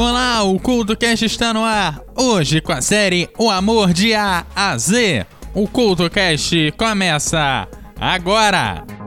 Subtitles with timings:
[0.00, 2.00] Olá, o CultoCast está no ar.
[2.16, 5.26] Hoje com a série O Amor de A a Z.
[5.52, 7.66] O CultoCast começa
[8.00, 8.97] agora.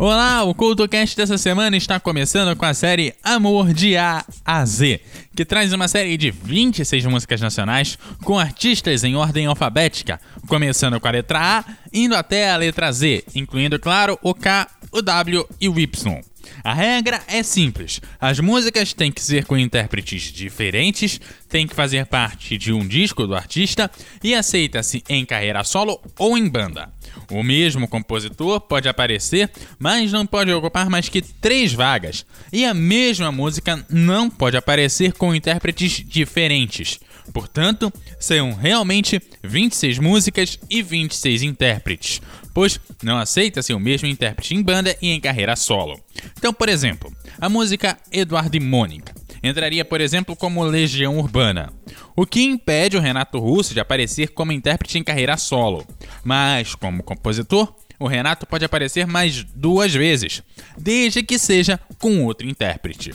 [0.00, 5.00] Olá, o CultoCast dessa semana está começando com a série Amor de A a Z,
[5.34, 11.08] que traz uma série de 26 músicas nacionais com artistas em ordem alfabética, começando com
[11.08, 15.68] a letra A, indo até a letra Z, incluindo, claro, o K, o W e
[15.68, 16.20] o Y.
[16.62, 22.06] A regra é simples: as músicas têm que ser com intérpretes diferentes, têm que fazer
[22.06, 23.90] parte de um disco do artista
[24.22, 26.88] e aceita-se em carreira solo ou em banda.
[27.30, 32.72] O mesmo compositor pode aparecer, mas não pode ocupar mais que três vagas, e a
[32.72, 36.98] mesma música não pode aparecer com intérpretes diferentes.
[37.32, 42.22] Portanto, são realmente 26 músicas e 26 intérpretes,
[42.54, 46.00] pois não aceita-se o mesmo intérprete em banda e em carreira solo.
[46.38, 51.72] Então, por exemplo, a música Eduardo e Mônica entraria, por exemplo, como Legião Urbana,
[52.16, 55.86] o que impede o Renato Russo de aparecer como intérprete em carreira solo.
[56.24, 60.42] Mas, como compositor, o Renato pode aparecer mais duas vezes,
[60.76, 63.12] desde que seja com outro intérprete.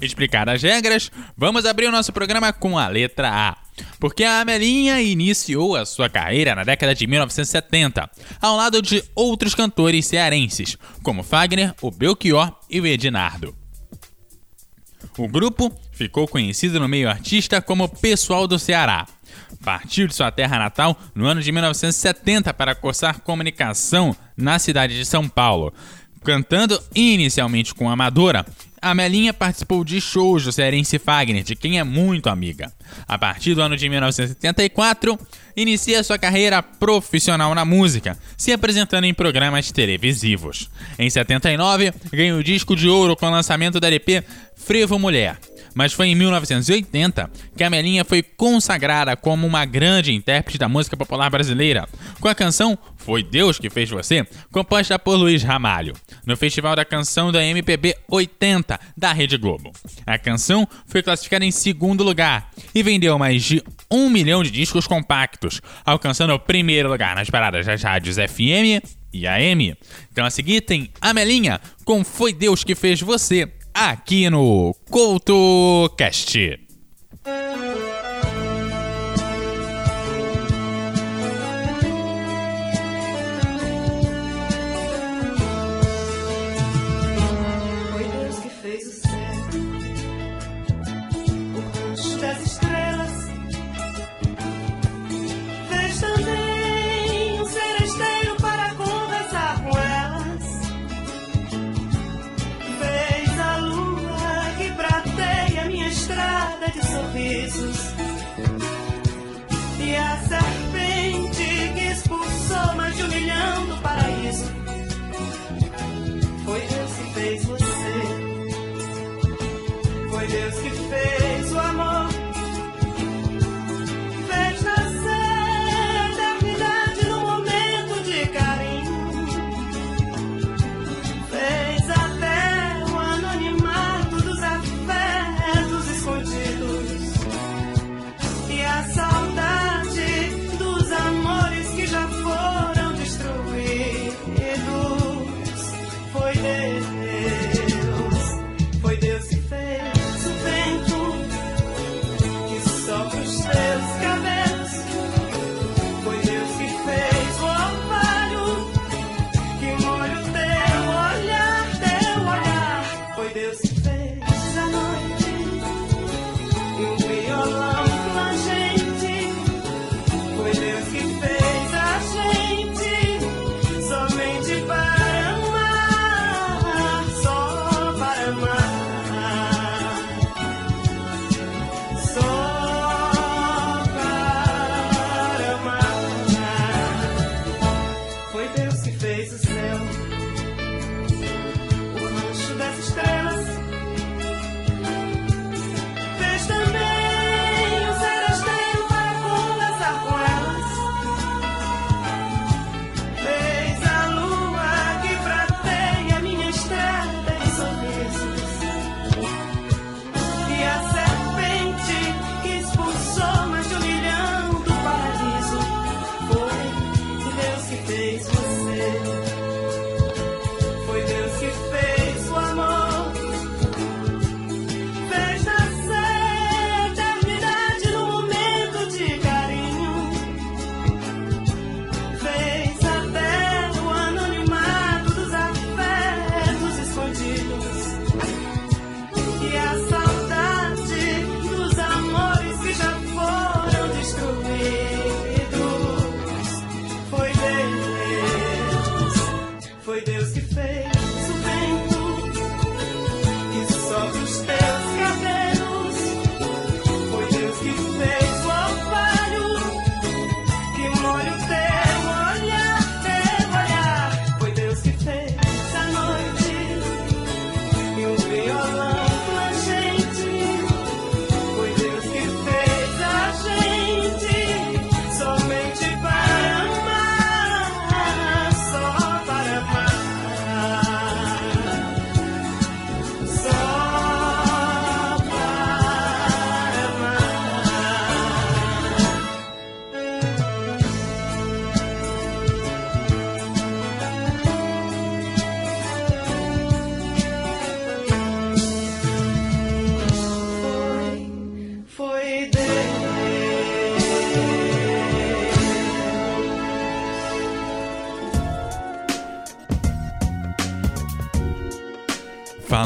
[0.00, 3.56] Explicadas as regras, vamos abrir o nosso programa com a letra A.
[3.98, 9.54] Porque a Amelinha iniciou a sua carreira na década de 1970, ao lado de outros
[9.54, 13.59] cantores cearenses, como Fagner, o Belchior e o Edinardo.
[15.18, 19.06] O grupo ficou conhecido no meio artista como Pessoal do Ceará.
[19.64, 25.04] Partiu de sua terra natal no ano de 1970 para cursar comunicação na cidade de
[25.04, 25.72] São Paulo.
[26.24, 28.46] Cantando inicialmente com Amadora,
[28.82, 32.72] a Melinha participou de shows do cearense Fagner, de quem é muito amiga.
[33.06, 35.18] A partir do ano de 1974,
[35.56, 40.70] inicia sua carreira profissional na música, se apresentando em programas televisivos.
[40.98, 44.24] Em 79, ganhou o disco de ouro com o lançamento da LP
[44.56, 45.38] Frevo Mulher.
[45.74, 50.96] Mas foi em 1980 que a Melinha foi consagrada como uma grande intérprete da música
[50.96, 51.88] popular brasileira,
[52.20, 55.94] com a canção Foi Deus que Fez Você, composta por Luiz Ramalho,
[56.26, 59.72] no Festival da Canção da MPB 80 da Rede Globo.
[60.06, 64.86] A canção foi classificada em segundo lugar e vendeu mais de um milhão de discos
[64.86, 69.76] compactos, alcançando o primeiro lugar nas paradas das rádios FM e AM.
[70.12, 76.69] Então a seguir tem a Melinha com Foi Deus que Fez Você, aqui no CoutoCast.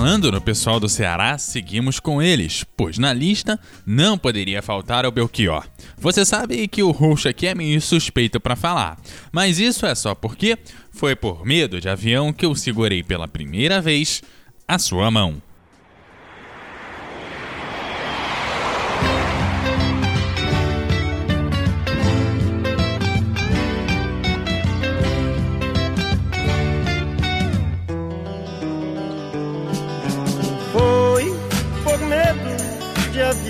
[0.04, 5.10] Falando no pessoal do Ceará, seguimos com eles, pois na lista não poderia faltar o
[5.10, 5.66] Belchior.
[5.96, 8.98] Você sabe que o roxo aqui é meio suspeito para falar,
[9.32, 10.58] mas isso é só porque
[10.92, 14.22] foi por medo de avião que eu segurei pela primeira vez
[14.68, 15.40] a sua mão.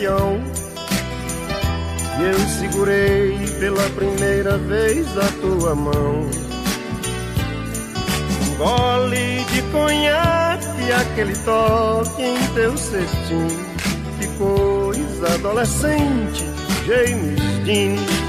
[0.04, 0.40] Avião
[2.16, 6.28] que eu segurei pela primeira vez a tua mão.
[8.42, 13.48] Um gole de conhaque, aquele toque em teu cetim.
[14.18, 16.44] Que coisa adolescente,
[16.86, 18.23] James Dean.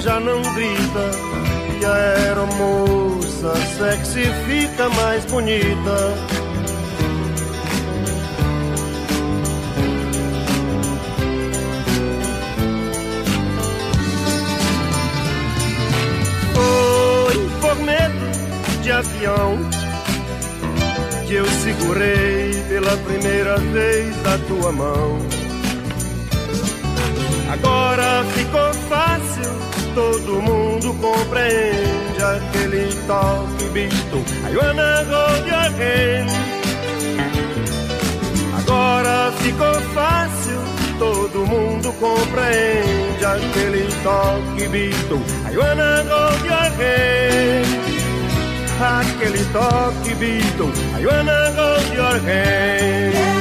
[0.00, 1.10] Já não grita.
[1.80, 6.14] E a aeromoça sexy fica mais bonita.
[16.54, 19.58] Foi por medo de avião
[21.26, 25.18] que eu segurei pela primeira vez a tua mão.
[27.52, 29.29] Agora ficou fácil,
[29.94, 34.24] todo mundo compreende aquele toque visto.
[34.52, 34.74] Your
[35.78, 36.30] hand.
[38.58, 40.60] Agora ficou fácil,
[40.98, 45.20] todo mundo compreende aquele toque visto.
[45.52, 46.10] Your hand.
[48.82, 50.70] Aquele toque visto.
[50.96, 53.39] I wanna hold your.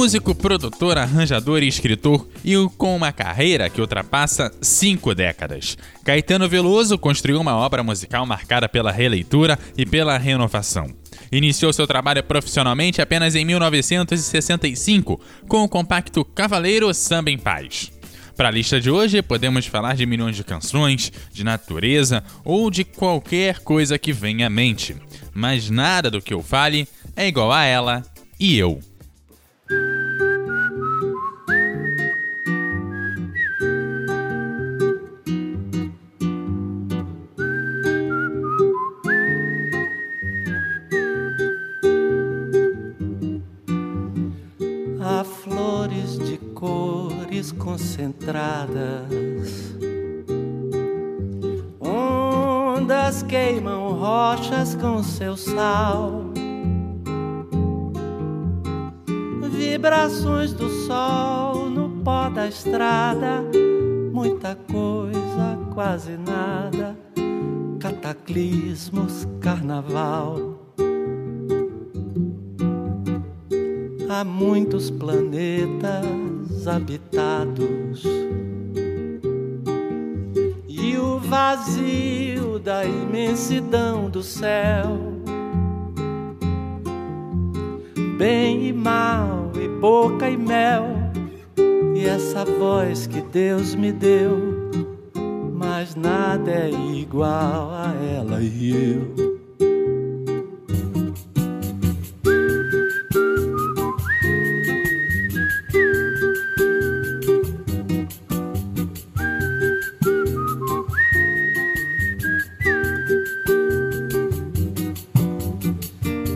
[0.00, 5.76] Músico, produtor, arranjador e escritor, e com uma carreira que ultrapassa cinco décadas.
[6.02, 10.86] Caetano Veloso construiu uma obra musical marcada pela releitura e pela renovação.
[11.30, 17.92] Iniciou seu trabalho profissionalmente apenas em 1965, com o compacto Cavaleiro Samba em Paz.
[18.34, 22.84] Para a lista de hoje, podemos falar de milhões de canções, de natureza ou de
[22.84, 24.96] qualquer coisa que venha à mente.
[25.34, 28.02] Mas nada do que eu fale é igual a ela
[28.38, 28.80] e eu.
[45.02, 48.66] Há flores de cores concentradas.
[51.78, 56.29] Ondas queimam rochas com seu sal.
[59.60, 63.44] Vibrações do sol no pó da estrada.
[64.10, 66.96] Muita coisa, quase nada.
[67.78, 70.58] Cataclismos, carnaval.
[74.08, 78.02] Há muitos planetas habitados
[80.66, 85.20] e o vazio da imensidão do céu.
[88.16, 89.49] Bem e mal,
[89.80, 90.84] boca e mel,
[91.96, 94.70] e essa voz que Deus me deu,
[95.54, 99.30] mas nada é igual a ela e eu.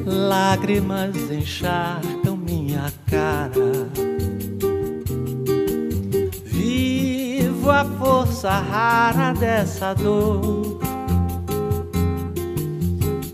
[0.06, 2.13] Lágrimas encharcam
[8.44, 10.78] força rara dessa dor.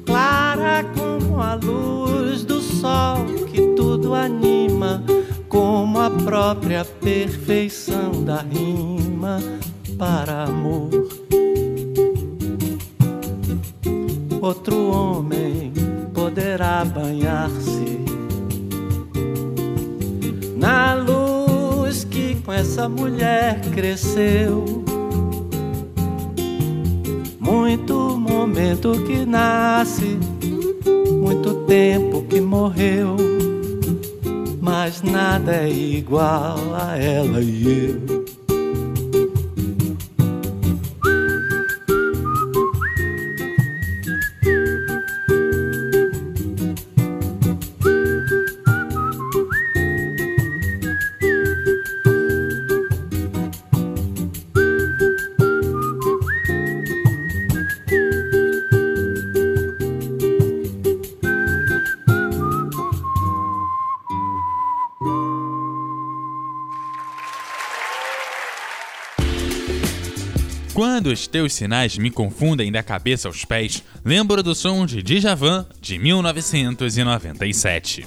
[0.07, 5.02] Clara como a luz do sol que tudo anima,
[5.49, 9.40] como a própria perfeição da rima
[9.99, 10.90] para amor.
[14.40, 15.73] Outro homem
[16.14, 17.99] poderá banhar-se
[20.57, 24.80] na luz que com essa mulher cresceu.
[28.91, 30.19] Momento que nasce,
[31.21, 33.17] muito tempo que morreu,
[34.61, 38.10] mas nada é igual a ela e eu.
[71.11, 75.99] Os teus sinais me confundem da cabeça aos pés, lembro do som de Djavan de
[75.99, 78.07] 1997.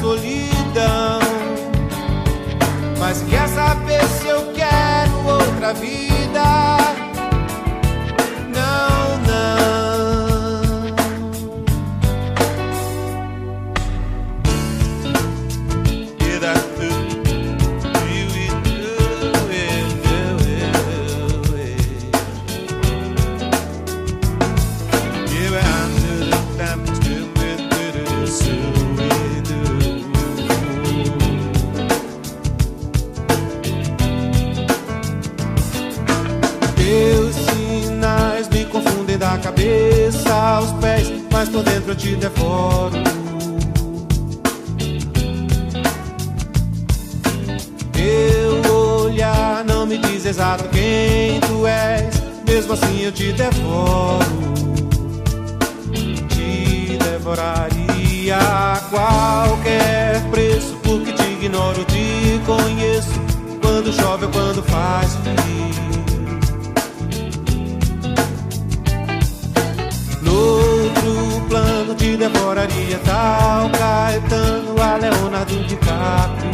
[0.00, 1.20] Solidão.
[2.98, 6.99] Mas quer saber se eu quero outra vida?
[39.60, 42.96] Cabeça aos pés, mas por dentro eu te devoro.
[47.92, 54.24] Teu olhar não me diz exato quem tu és, mesmo assim eu te devoro.
[56.28, 63.20] Te devoraria a qualquer preço, porque te ignoro, te conheço.
[63.60, 65.89] Quando chove ou quando faz frio.
[72.00, 76.50] Te devoraria tal Caetano a Leonardo DiCaprio.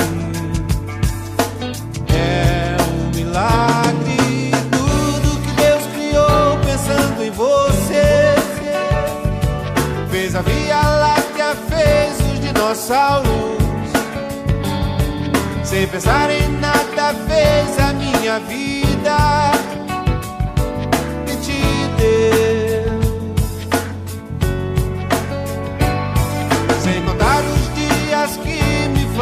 [2.08, 8.34] É um milagre tudo que Deus criou pensando em você.
[10.10, 13.56] Fez a Via Láctea, fez os dinossauros.
[15.62, 19.76] Sem pensar em nada, fez a minha vida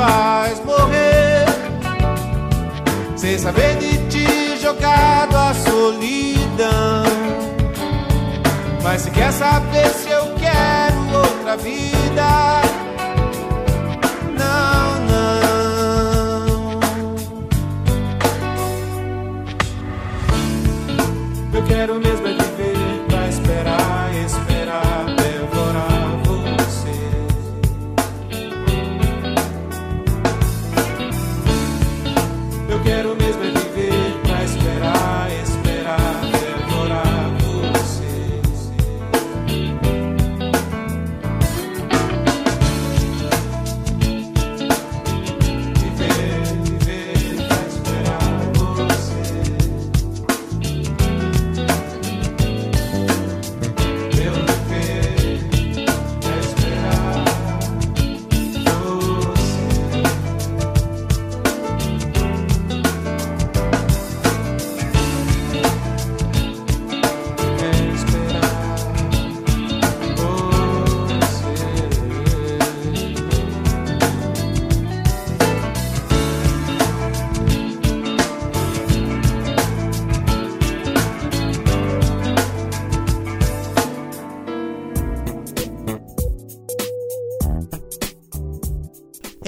[0.06, 1.44] faz morrer.
[3.16, 7.04] Sem saber de ti jogado à solidão.
[8.82, 12.60] Mas se quer saber se eu quero outra vida,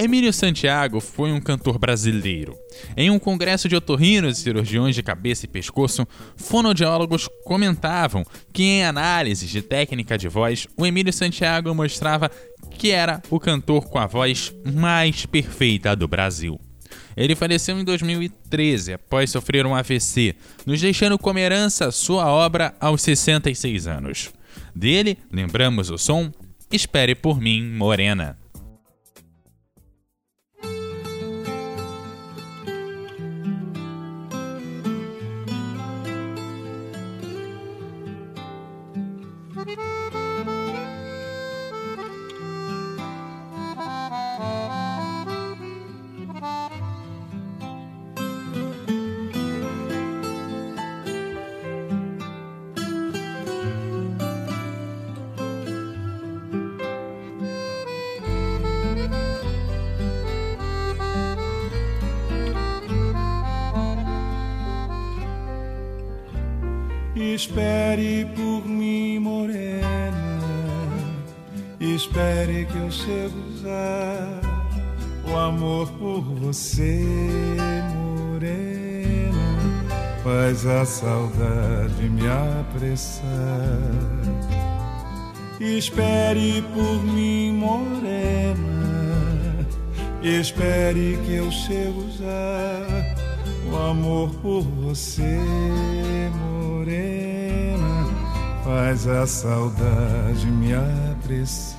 [0.07, 2.57] Emílio Santiago foi um cantor brasileiro.
[2.95, 8.85] Em um congresso de otorrinos e cirurgiões de cabeça e pescoço, fonoaudiólogos comentavam que, em
[8.85, 12.31] análises de técnica de voz, o Emílio Santiago mostrava
[12.69, 16.57] que era o cantor com a voz mais perfeita do Brasil.
[17.17, 23.01] Ele faleceu em 2013 após sofrer um AVC, nos deixando como herança sua obra aos
[23.01, 24.29] 66 anos.
[24.73, 26.31] Dele, lembramos o som
[26.69, 28.37] Espere por mim, Morena.
[80.97, 83.23] Saudade me apressar.
[85.59, 88.57] Espere por mim, morena.
[90.23, 92.87] Espere que eu chego já.
[93.71, 95.39] O amor por você,
[96.35, 98.07] morena,
[98.63, 101.77] faz a saudade me apressar.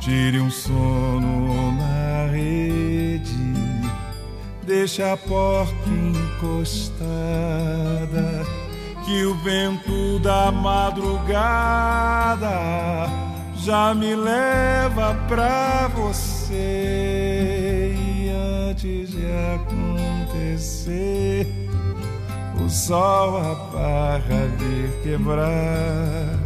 [0.00, 3.53] Tire um sono na rede,
[4.64, 7.04] deixa a porta encostada,
[9.04, 12.48] que o vento da madrugada
[13.56, 16.54] já me leva pra você.
[17.96, 18.30] E
[18.68, 21.46] antes de acontecer,
[22.64, 26.38] o sol a barra de quebrar.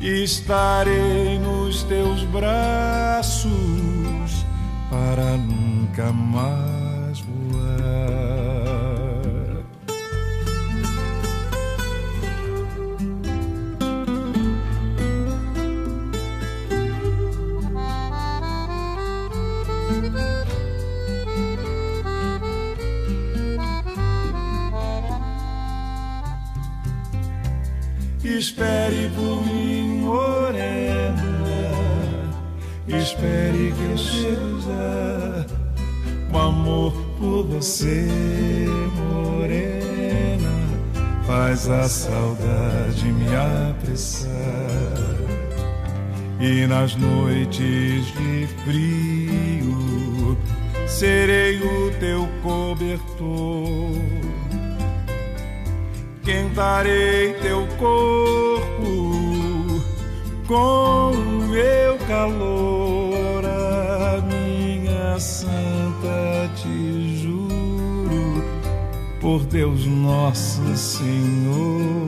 [0.00, 3.50] Estarei nos teus braços
[4.88, 6.77] para nunca mais
[28.38, 31.24] Espere por mim, morena.
[32.86, 35.46] Espere que eu chego já.
[36.32, 38.06] O amor por você,
[38.94, 40.48] morena,
[41.26, 44.30] faz a saudade me apressar.
[46.38, 50.38] E nas noites de frio,
[50.86, 54.17] serei o teu cobertor
[56.28, 58.92] quentarei teu corpo
[60.46, 68.44] com o meu calor, a minha santa te juro,
[69.22, 72.06] por Deus nosso Senhor,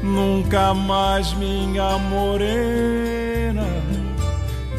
[0.00, 3.66] nunca mais minha morena,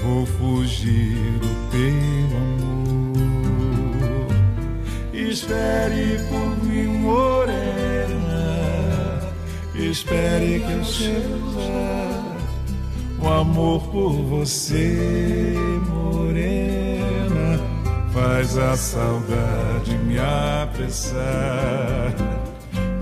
[0.02, 2.63] vou fugir do teu amor.
[5.13, 7.72] Espere por mim, morena.
[9.93, 11.53] Espere que eu chego.
[13.21, 15.53] O amor por você,
[15.88, 17.60] morena,
[18.12, 22.12] faz a saudade me apressar.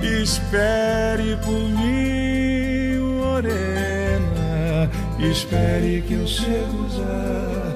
[0.01, 4.91] Espere por mim, morena.
[5.17, 7.71] Espere que eu chego já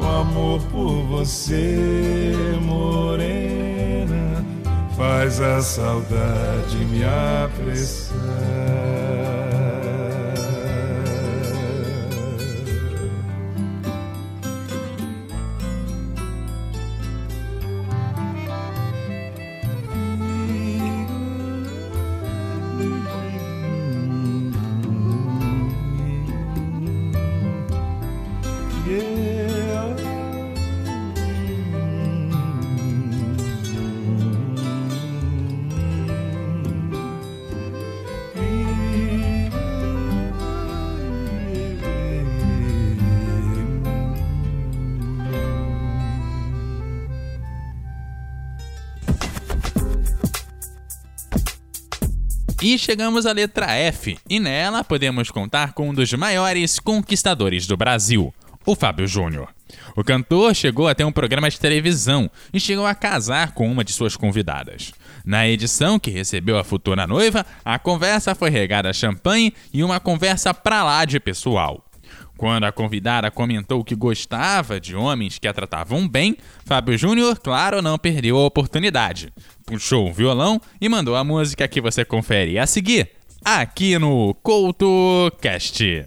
[0.00, 2.18] o amor por você,
[2.60, 4.44] morena,
[4.96, 7.45] faz a saudade me apressar.
[7.66, 8.55] crescer.
[52.76, 57.74] E chegamos à letra F, e nela podemos contar com um dos maiores conquistadores do
[57.74, 58.34] Brasil,
[58.66, 59.48] o Fábio Júnior.
[59.96, 63.82] O cantor chegou a ter um programa de televisão e chegou a casar com uma
[63.82, 64.92] de suas convidadas.
[65.24, 69.98] Na edição que recebeu a futura noiva, a conversa foi regada a champanhe e uma
[69.98, 71.82] conversa pra lá de pessoal.
[72.36, 76.36] Quando a convidada comentou que gostava de homens que a tratavam bem,
[76.66, 79.32] Fábio Júnior, claro, não perdeu a oportunidade.
[79.66, 83.10] Puxou o violão e mandou a música que você confere a seguir,
[83.44, 86.06] aqui no CoutoCast.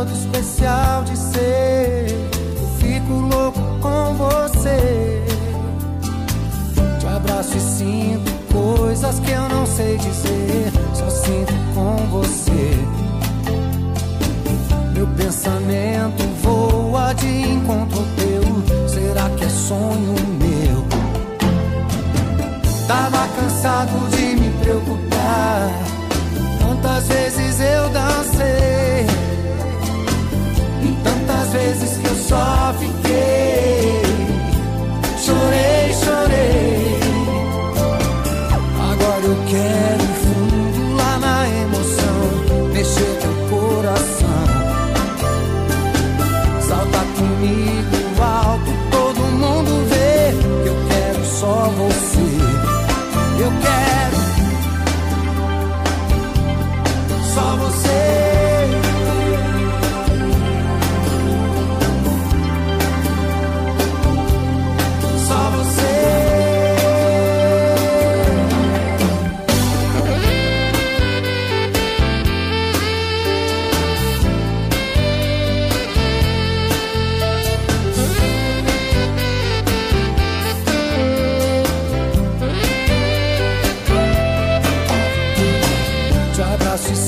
[0.00, 2.06] Todo especial de ser.
[2.58, 5.22] Eu fico louco com você.
[6.98, 10.72] Te abraço e sinto coisas que eu não sei dizer.
[10.94, 12.78] Só sinto com você.
[14.94, 18.88] Meu pensamento voa de encontro teu.
[18.88, 20.82] Será que é sonho meu?
[22.88, 25.70] Tava cansado de me preocupar.
[26.58, 28.99] Tantas vezes eu dancei.
[32.30, 34.02] Só fiquei.
[35.18, 35.79] Chorei.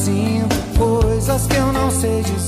[0.05, 2.42] Sinto coisas que eu não sei dizer.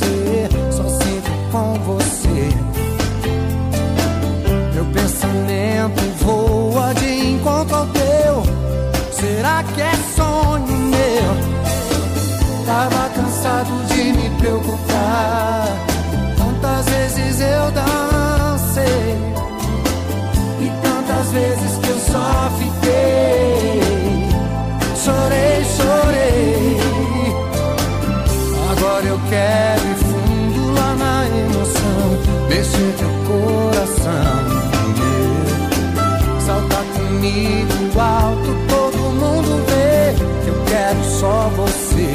[41.24, 42.06] Só você.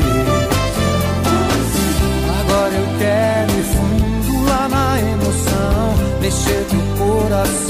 [2.39, 5.95] Agora eu quero ir fundo lá na emoção.
[6.22, 7.68] Mexer teu coração.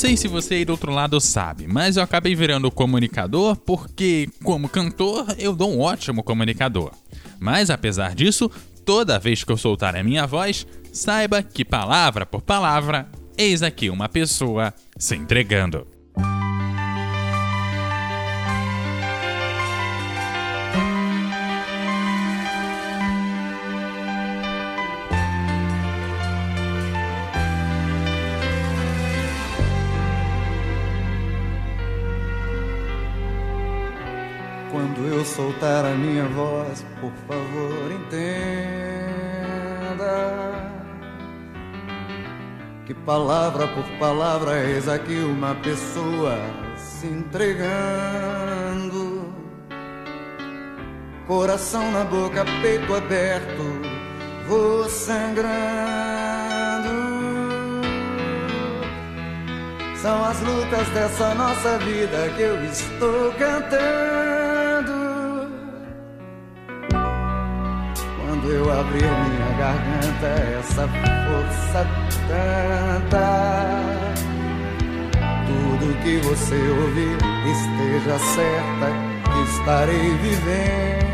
[0.00, 4.66] Sei se você aí do outro lado sabe, mas eu acabei virando comunicador porque, como
[4.66, 6.90] cantor, eu dou um ótimo comunicador.
[7.38, 8.50] Mas apesar disso,
[8.82, 13.90] toda vez que eu soltar a minha voz, saiba que palavra por palavra, eis aqui
[13.90, 15.86] uma pessoa se entregando.
[35.40, 38.20] Soltar a minha voz, por favor, entenda
[42.84, 46.36] que palavra por palavra eis aqui uma pessoa
[46.76, 48.20] se entregando
[51.26, 53.64] Coração na boca, peito aberto,
[54.48, 55.48] vou sangrando.
[60.02, 64.49] São as lutas dessa nossa vida que eu estou cantando.
[68.30, 70.28] Quando eu abrir minha garganta,
[70.60, 71.84] essa força
[72.28, 73.26] tanta.
[75.48, 77.18] Tudo que você ouvir,
[77.50, 78.86] esteja certa
[79.24, 81.10] que estarei vivendo.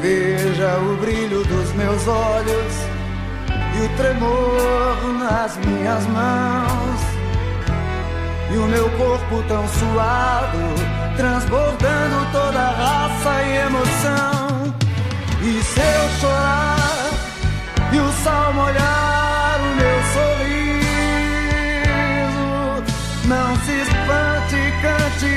[0.00, 2.74] Veja o brilho dos meus olhos
[3.76, 7.13] e o tremor nas minhas mãos.
[8.50, 10.58] E o meu corpo tão suado,
[11.16, 14.74] transbordando toda raça e emoção.
[15.42, 17.10] E se eu chorar
[17.92, 20.84] e o sol molhar o meu sorriso,
[23.26, 25.36] não se espante, cante,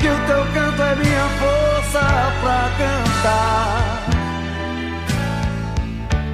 [0.00, 2.04] que o teu canto é minha força
[2.42, 3.76] pra cantar.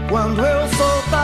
[0.08, 1.21] Quando eu soltar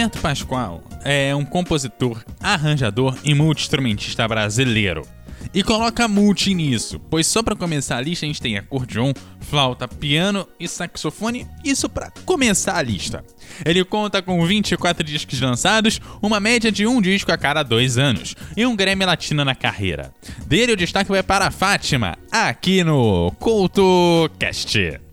[0.00, 5.06] Hermeto Pascoal é um compositor, arranjador e multi-instrumentista brasileiro.
[5.52, 9.86] E coloca multi nisso, pois só pra começar a lista a gente tem acordeon, flauta,
[9.86, 13.22] piano e saxofone, isso pra começar a lista.
[13.62, 18.34] Ele conta com 24 discos lançados, uma média de um disco a cada dois anos,
[18.56, 20.14] e um Grammy Latino na carreira.
[20.46, 25.09] Dele o destaque vai para a Fátima, aqui no CoutoCast.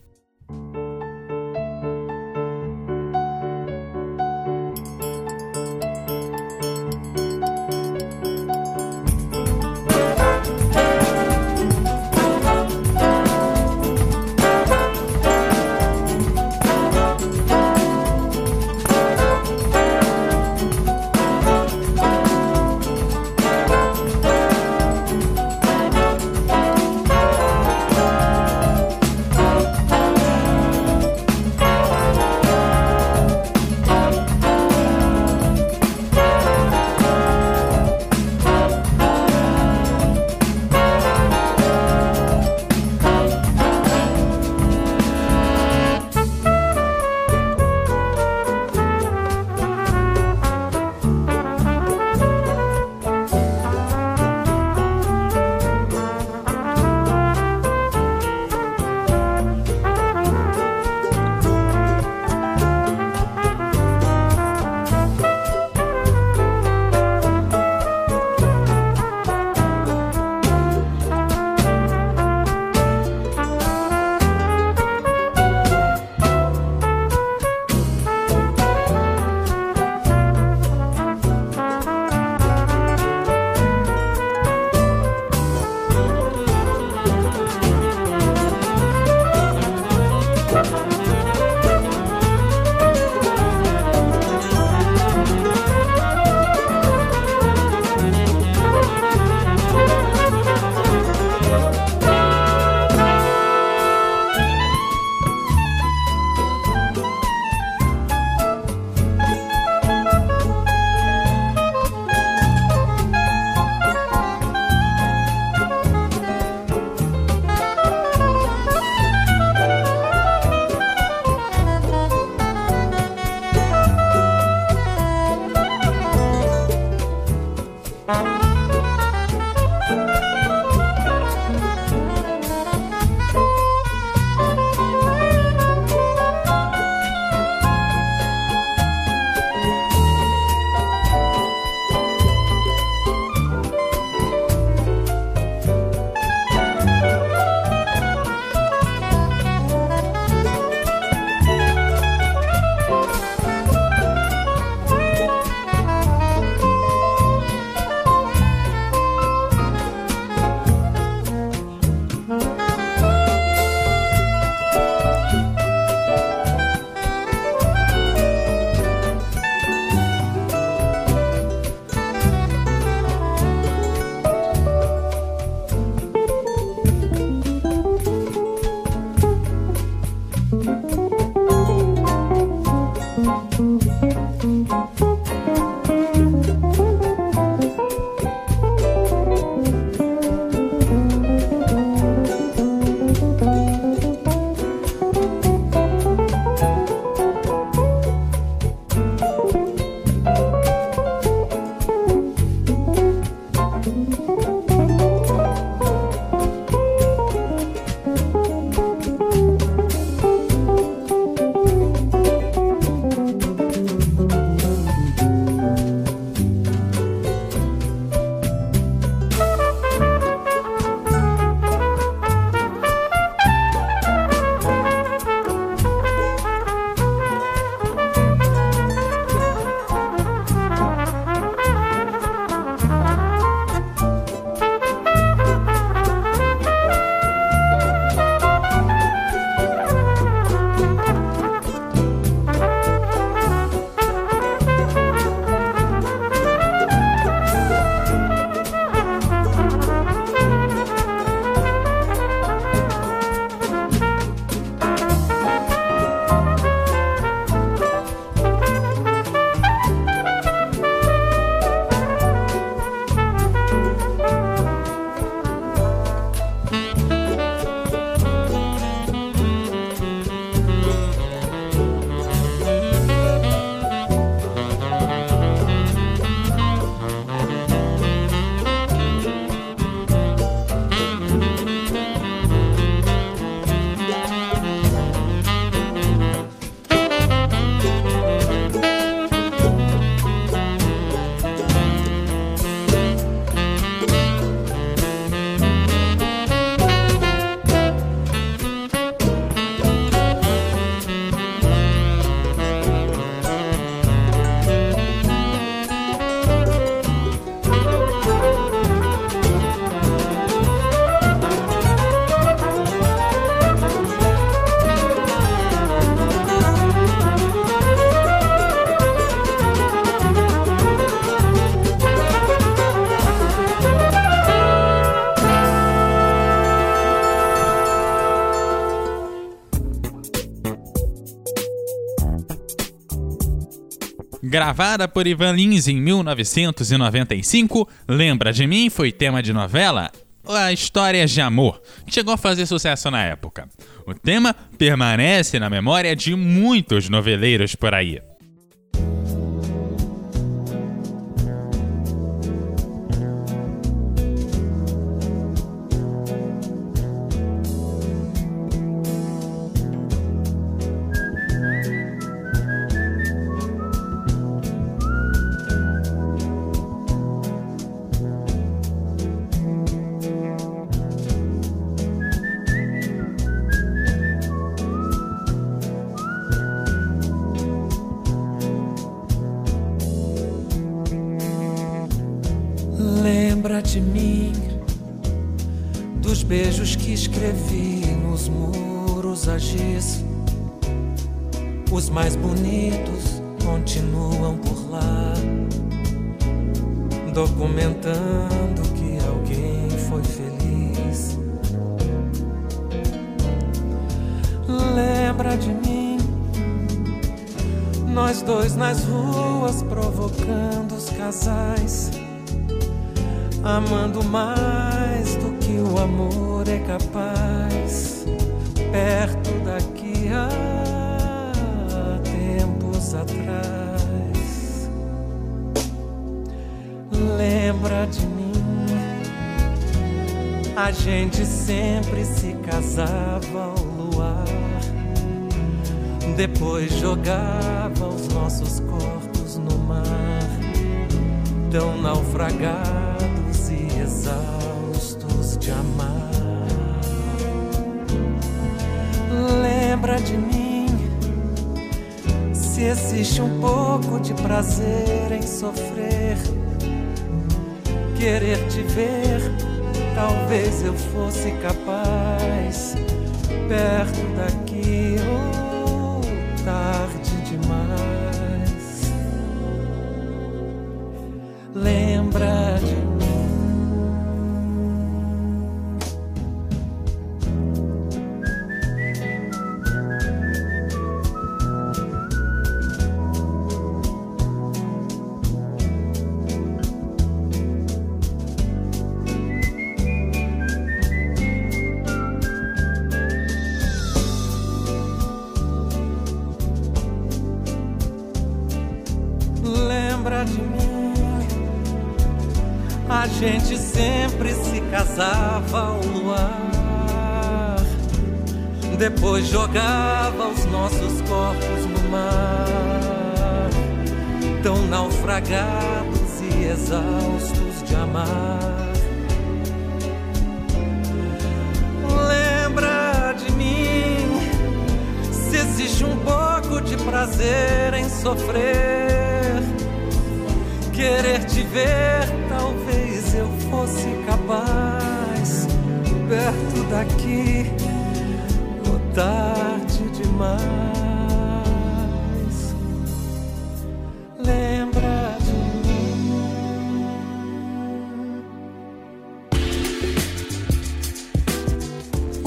[334.41, 340.11] Gravada por Ivan Lins em 1995, Lembra de Mim foi tema de novela
[340.47, 343.67] a Histórias de Amor, que chegou a fazer sucesso na época.
[344.05, 348.21] O tema permanece na memória de muitos noveleiros por aí.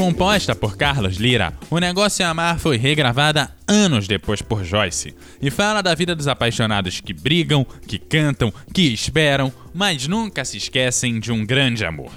[0.01, 5.51] Composta por Carlos Lira, O Negócio é Amar foi regravada anos depois por Joyce e
[5.51, 11.21] fala da vida dos apaixonados que brigam, que cantam, que esperam, mas nunca se esquecem
[11.21, 12.11] de um grande amor.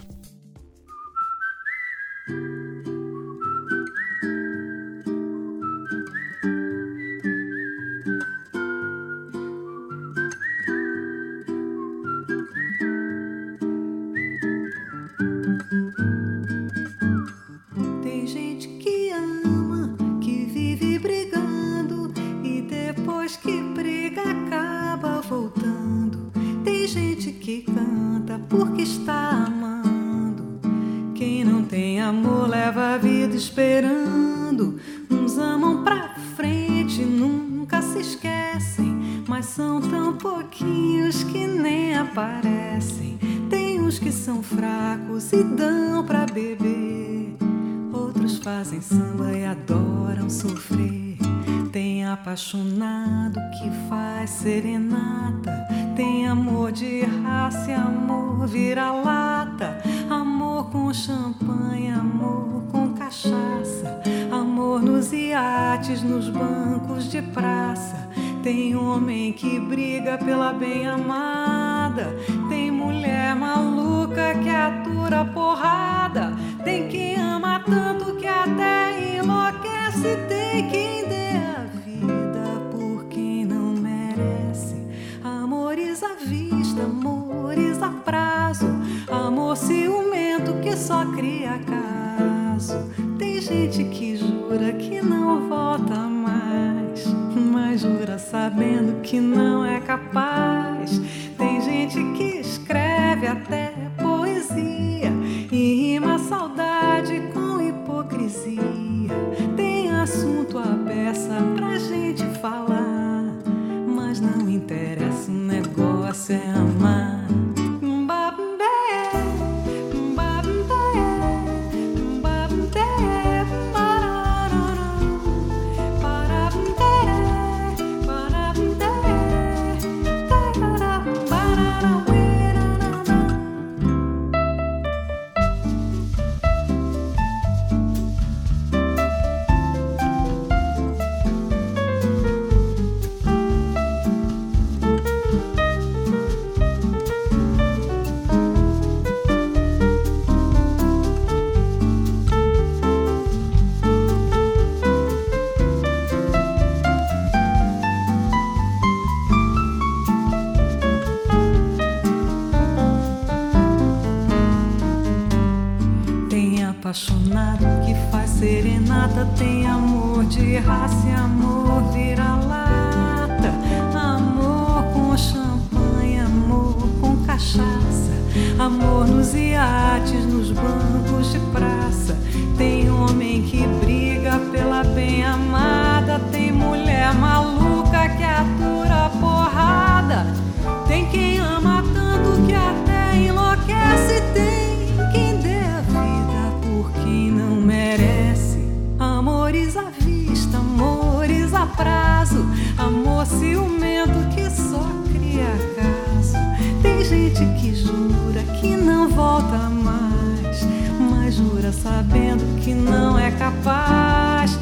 [199.63, 202.45] Amores à vista, amores a prazo.
[202.77, 205.47] Amor ciumento que só cria
[205.77, 206.35] caso.
[206.81, 210.67] Tem gente que jura que não volta mais,
[211.09, 214.59] mas jura sabendo que não é capaz.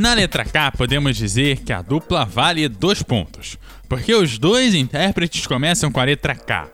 [0.00, 5.46] Na letra K, podemos dizer que a dupla vale dois pontos, porque os dois intérpretes
[5.46, 6.70] começam com a letra K.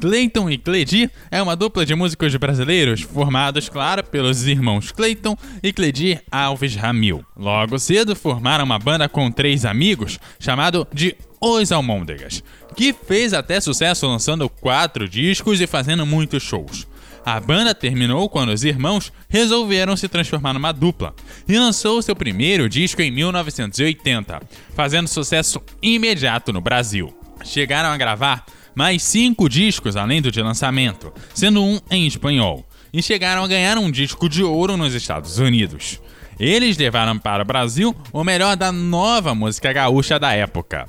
[0.00, 5.72] Clayton e Cledi é uma dupla de músicos brasileiros formados, claro, pelos irmãos Clayton e
[5.72, 7.24] Cledi Alves Ramil.
[7.36, 12.42] Logo cedo formaram uma banda com três amigos chamado de Os Almôndegas,
[12.74, 16.88] que fez até sucesso lançando quatro discos e fazendo muitos shows.
[17.24, 21.14] A banda terminou quando os irmãos resolveram se transformar numa dupla
[21.48, 24.42] e lançou seu primeiro disco em 1980,
[24.74, 27.16] fazendo sucesso imediato no Brasil.
[27.42, 28.44] Chegaram a gravar
[28.74, 33.78] mais cinco discos além do de lançamento, sendo um em espanhol, e chegaram a ganhar
[33.78, 36.00] um disco de ouro nos Estados Unidos.
[36.38, 40.86] Eles levaram para o Brasil o melhor da nova música gaúcha da época.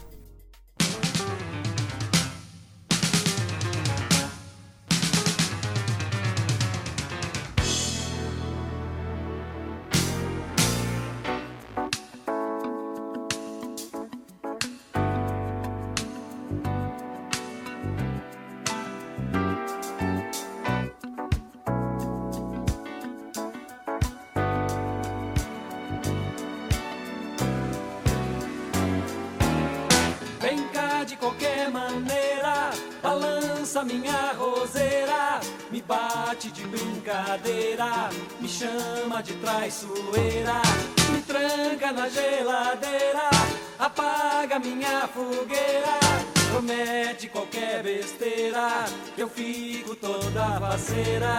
[50.87, 51.34] Toda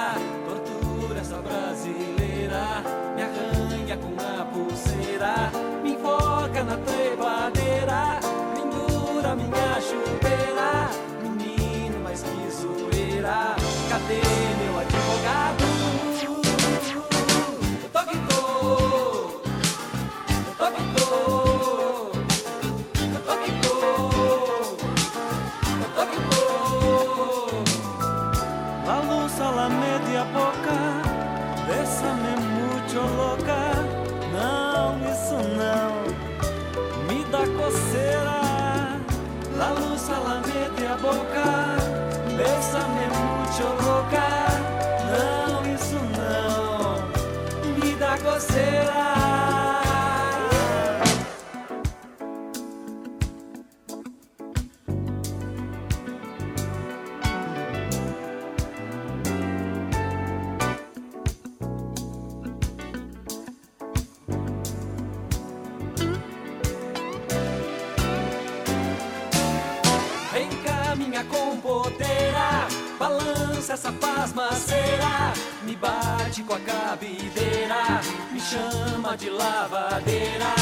[73.06, 75.32] Balança essa pasmaceira,
[75.62, 78.00] me bate com a cabideira,
[78.32, 80.52] me chama de lavadeira.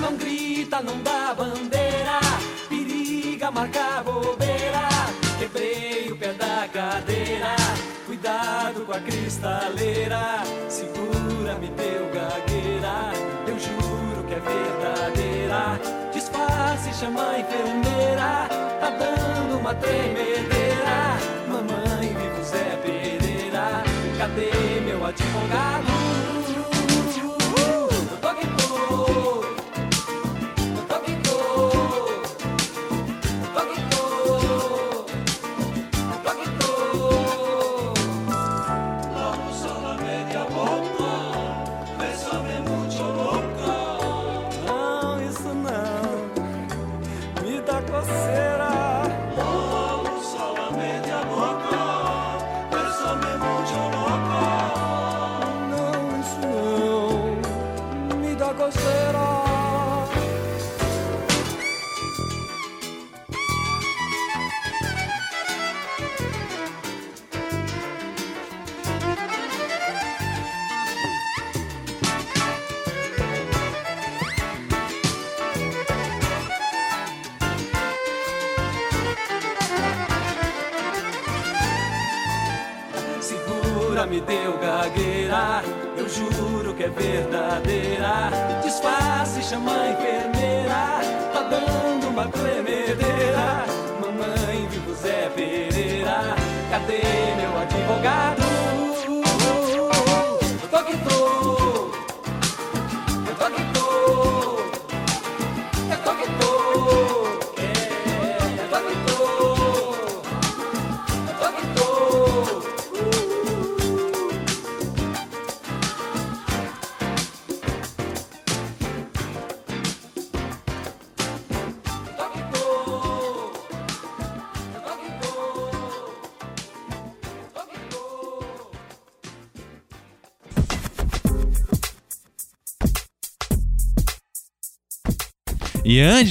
[0.00, 2.18] Não grita, não dá bandeira,
[2.68, 4.88] periga marcar bobeira.
[5.38, 7.54] Quebrei o pé da cadeira,
[8.04, 10.42] cuidado com a cristaleira.
[10.68, 13.12] Segura-me, teu gagueira,
[13.46, 15.78] eu juro que é verdadeira.
[16.12, 18.48] Disfarce, chama a enfermeira,
[18.80, 20.62] tá dando uma tremedeira.
[24.22, 26.51] Cadê meu advogado?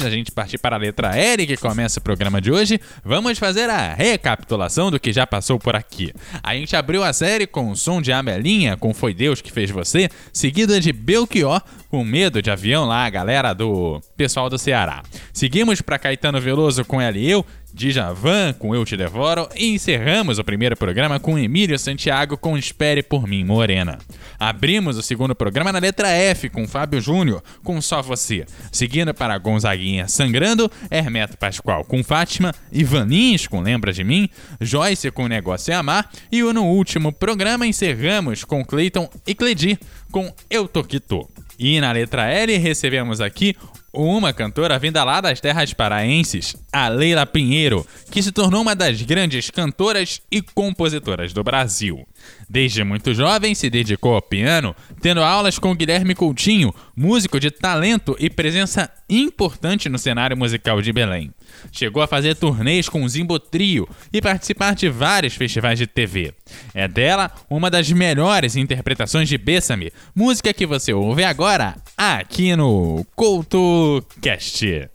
[0.01, 3.37] Antes da gente partir para a letra L, que começa o programa de hoje, vamos
[3.37, 6.11] fazer a recapitulação do que já passou por aqui.
[6.41, 9.69] A gente abriu a série com o som de Amelinha, com Foi Deus que Fez
[9.69, 15.03] Você, seguida de Belchior, com Medo de Avião lá, a galera do pessoal do Ceará.
[15.33, 20.39] Seguimos para Caetano Veloso com Ela e Eu, Djavan com Eu Te Devoro e encerramos
[20.39, 23.97] o primeiro programa com Emílio Santiago com Espere por Mim, Morena.
[24.39, 28.45] Abrimos o segundo programa na letra F com Fábio Júnior com Só Você.
[28.71, 35.27] Seguindo para Gonzaguinha Sangrando, Hermeto Pascoal com Fátima, Ivanins com Lembra de Mim, Joyce com
[35.27, 39.79] Negócio é Amar e no último programa encerramos com Cleiton e Cledi
[40.11, 41.29] com Eu Tô Que Tô.
[41.57, 43.55] E na letra L recebemos aqui
[43.93, 49.01] uma cantora vinda lá das terras paraenses, a Leila Pinheiro, que se tornou uma das
[49.01, 52.07] grandes cantoras e compositoras do Brasil.
[52.49, 58.15] Desde muito jovem se dedicou ao piano, tendo aulas com Guilherme Coutinho, músico de talento
[58.19, 61.33] e presença importante no cenário musical de Belém.
[61.71, 66.33] Chegou a fazer turnês com o Zimbo Trio e participar de vários festivais de TV.
[66.73, 73.05] É dela uma das melhores interpretações de Bessame, música que você ouve agora aqui no
[73.15, 74.89] CoutoCast.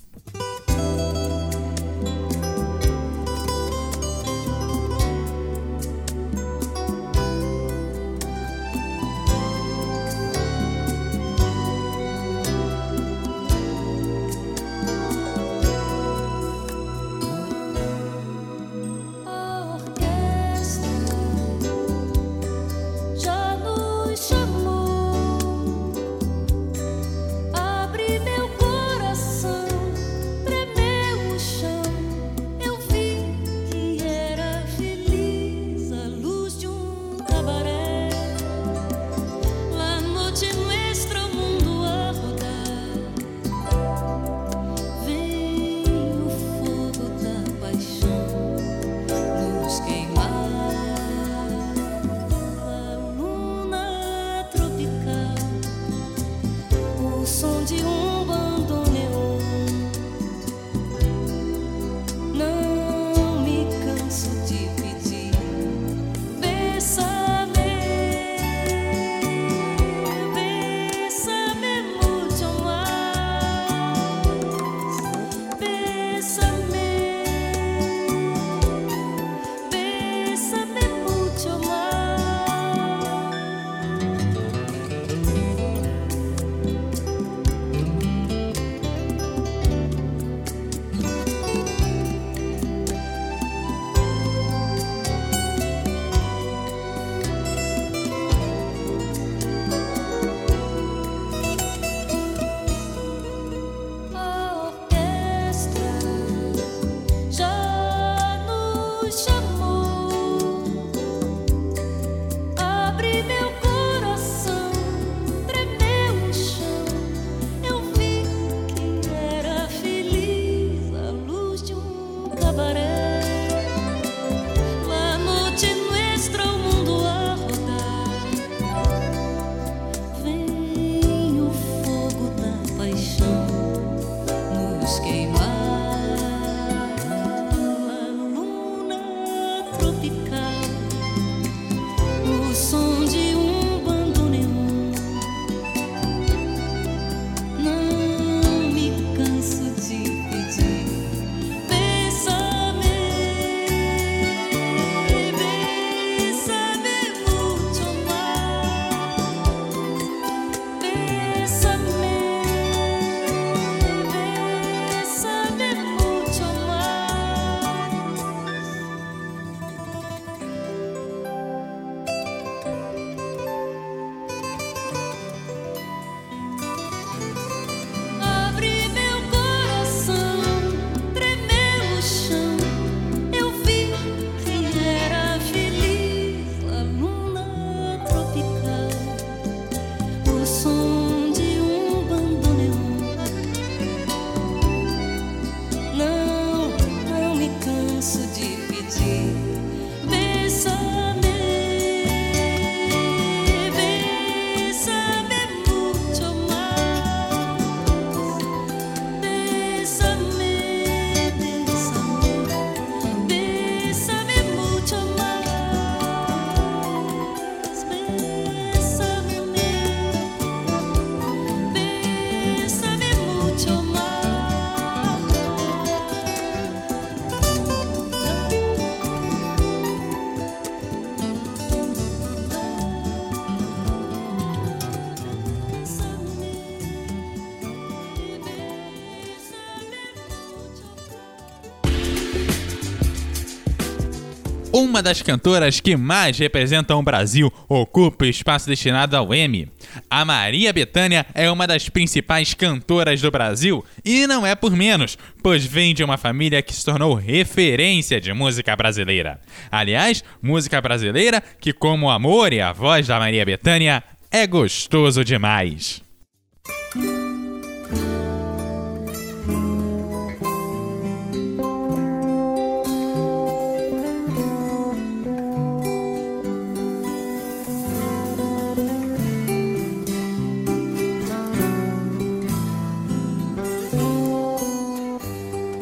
[244.86, 249.68] Uma das cantoras que mais representam o Brasil ocupa o espaço destinado ao M.
[250.08, 255.18] A Maria Bethânia é uma das principais cantoras do Brasil e não é por menos,
[255.42, 259.40] pois vem de uma família que se tornou referência de música brasileira.
[259.72, 265.24] Aliás, música brasileira que, como o amor e a voz da Maria Bethânia, é gostoso
[265.24, 266.05] demais.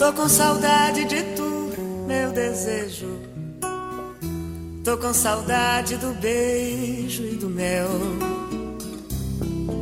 [0.04, 1.72] Tô com saudade de tu,
[2.06, 3.08] meu desejo.
[4.84, 7.88] Tô com saudade do beijo e do mel,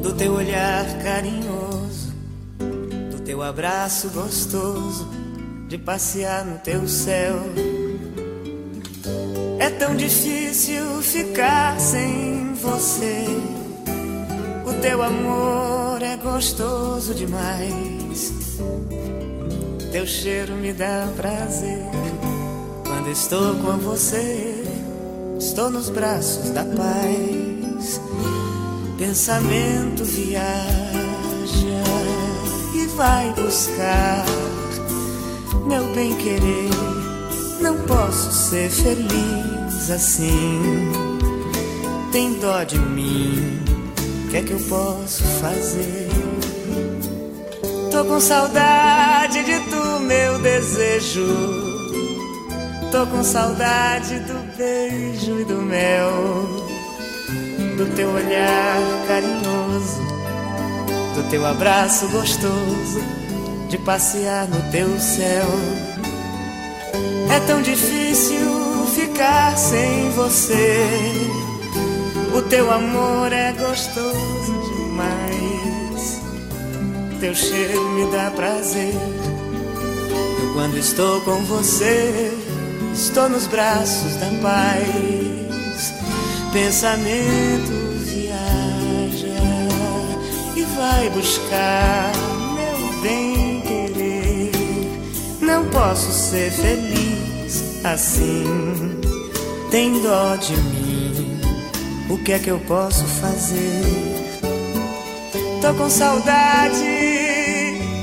[0.00, 2.12] do teu olhar carinhoso,
[3.10, 5.10] do teu abraço gostoso,
[5.66, 7.40] de passear no teu céu.
[9.58, 13.26] É tão difícil ficar sem você.
[14.64, 18.32] O teu amor é gostoso demais.
[19.93, 21.84] Teu cheiro me dá prazer.
[22.82, 24.64] Quando estou com você,
[25.38, 28.01] estou nos braços da paz.
[28.97, 30.47] Pensamento viaja
[32.74, 34.24] e vai buscar
[35.66, 36.70] meu bem querer.
[37.61, 40.90] Não posso ser feliz assim.
[42.11, 43.61] Tem dó de mim,
[44.24, 46.21] o que é que eu posso fazer?
[47.93, 51.26] Tô com saudade de tu, meu desejo.
[52.90, 56.11] Tô com saudade do beijo e do mel,
[57.76, 60.01] do teu olhar carinhoso,
[61.14, 63.03] do teu abraço gostoso,
[63.68, 65.47] de passear no teu céu.
[67.30, 70.86] É tão difícil ficar sem você.
[72.34, 75.41] O teu amor é gostoso demais.
[77.22, 78.92] Teu cheiro me dá prazer.
[80.42, 82.32] Eu, quando estou com você,
[82.92, 85.94] estou nos braços da paz.
[86.52, 87.70] Pensamento
[88.06, 89.40] viaja
[90.56, 92.10] e vai buscar
[92.56, 94.50] meu bem querer.
[95.40, 98.98] Não posso ser feliz assim.
[99.70, 101.40] Tem dó de mim.
[102.10, 104.21] O que é que eu posso fazer?
[105.62, 106.74] Tô com saudade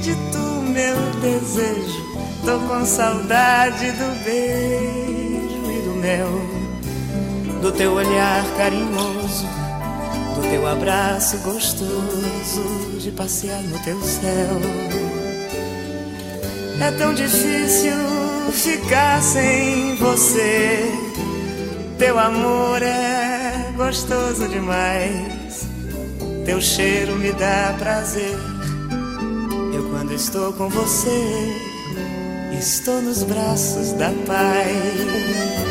[0.02, 2.06] de tu, meu desejo.
[2.46, 6.30] Tô com saudade do beijo e do mel,
[7.62, 9.46] do teu olhar carinhoso,
[10.36, 14.58] do teu abraço gostoso, de passear no teu céu.
[16.80, 17.92] É tão difícil
[18.54, 20.90] ficar sem você.
[21.98, 25.39] Teu amor é gostoso demais.
[26.50, 28.36] Teu cheiro me dá prazer.
[29.72, 31.56] Eu, quando estou com você,
[32.58, 35.69] estou nos braços da paz.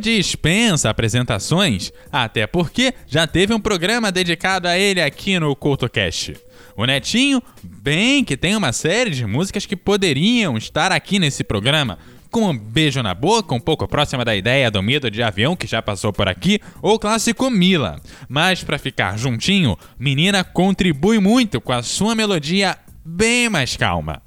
[0.00, 6.36] Dispensa apresentações, até porque já teve um programa dedicado a ele aqui no CultoCast.
[6.76, 11.98] O Netinho, bem que tem uma série de músicas que poderiam estar aqui nesse programa,
[12.30, 15.66] como um Beijo na Boca, um pouco próxima da ideia do Medo de Avião, que
[15.66, 18.00] já passou por aqui, ou clássico Mila.
[18.26, 24.22] Mas para ficar juntinho, Menina contribui muito com a sua melodia bem mais calma.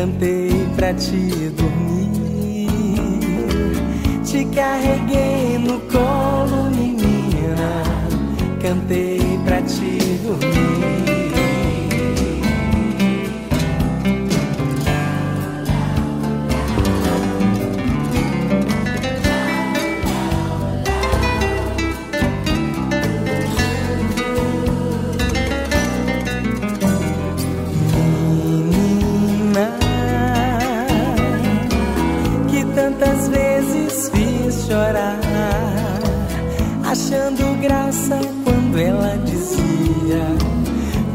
[0.00, 2.66] Cantei pra te dormir.
[4.24, 7.82] Te carreguei no colo, menina.
[8.62, 11.19] Cantei pra te dormir.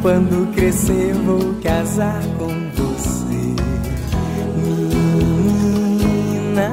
[0.05, 3.55] Quando crescer vou casar com você,
[4.55, 6.69] menina.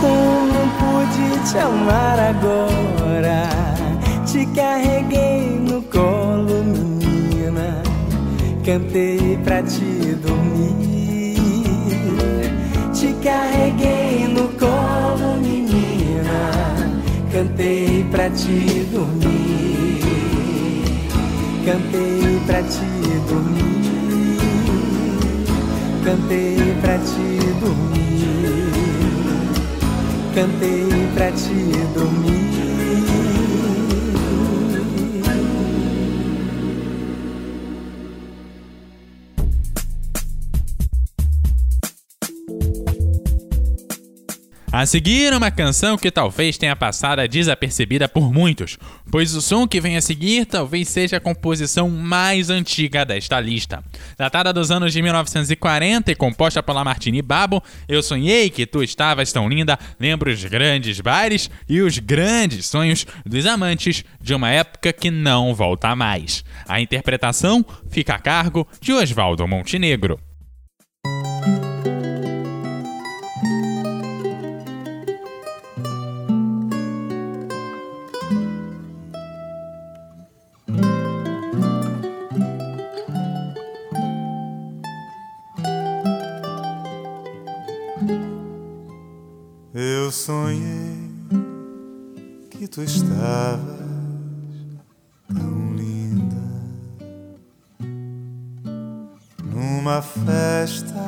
[0.00, 3.48] Como pude te amar agora?
[4.26, 7.80] Te carreguei no colo, menina.
[8.64, 11.36] Cantei pra te dormir.
[12.92, 16.50] Te carreguei no colo, menina.
[17.32, 19.49] Cantei pra te dormir.
[21.64, 22.86] Cantei pra te
[23.28, 24.38] dormir.
[26.04, 28.72] Cantei pra te dormir.
[30.34, 31.54] Cantei pra te
[31.94, 32.39] dormir.
[44.80, 48.78] A seguir, uma canção que talvez tenha passado desapercebida por muitos,
[49.10, 53.84] pois o som que vem a seguir talvez seja a composição mais antiga desta lista.
[54.16, 59.30] Datada dos anos de 1940 e composta por Lamartine Babo, Eu Sonhei Que Tu Estavas
[59.30, 64.94] Tão Linda, lembra os grandes bailes e os grandes sonhos dos amantes de uma época
[64.94, 66.42] que não volta mais.
[66.66, 70.18] A interpretação fica a cargo de Oswaldo Montenegro.
[90.10, 91.08] Eu sonhei
[92.50, 93.60] que tu estavas
[95.32, 96.42] tão linda
[99.44, 101.06] numa festa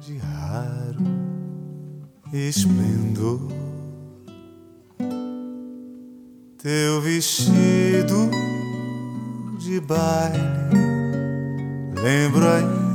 [0.00, 1.04] de raro
[2.32, 3.46] esplendor.
[6.58, 8.28] Teu vestido
[9.60, 10.40] de baile
[12.02, 12.91] lembro ainda.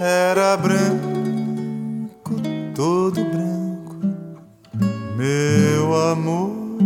[0.00, 2.36] Era branco,
[2.72, 3.96] todo branco,
[5.16, 6.78] meu amor.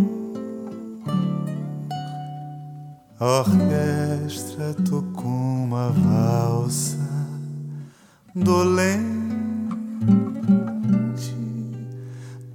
[3.21, 6.97] A orquestra tocou uma valsa
[8.35, 9.13] dolente.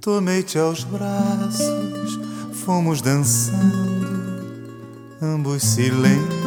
[0.00, 2.18] Tomei-te aos braços,
[2.52, 4.08] fomos dançando,
[5.22, 6.37] ambos silentes.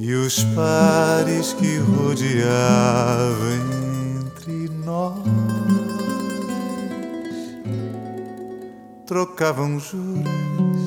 [0.00, 2.28] E os pares que rodeavam
[4.22, 5.18] entre nós
[9.04, 10.78] trocavam juras,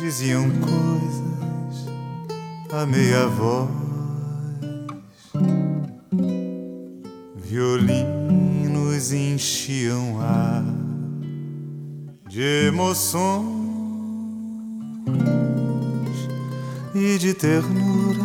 [0.00, 1.88] diziam coisas
[2.72, 3.68] a meia voz.
[7.34, 10.62] Violinos enchiam ar
[12.28, 13.57] de emoções
[17.18, 18.24] de ternura,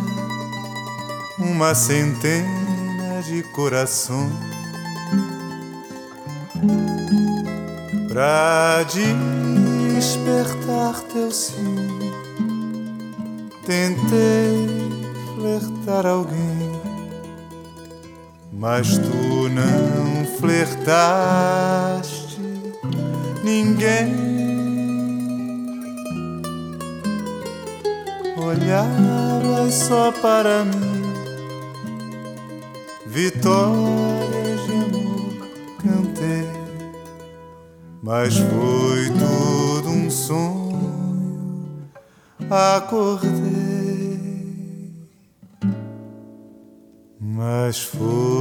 [1.38, 4.32] uma centena de corações
[8.08, 8.84] Pra
[9.98, 12.12] despertar teu sim,
[13.66, 14.68] tentei
[15.34, 16.70] flertar alguém,
[18.52, 22.38] mas tu não flertaste
[23.42, 24.33] ninguém.
[28.64, 31.02] Olhavas só para mim,
[33.06, 35.48] vitórias de amor
[35.82, 36.48] cantei.
[38.02, 41.90] Mas foi tudo um sonho,
[42.48, 44.18] acordei.
[47.20, 48.33] Mas foi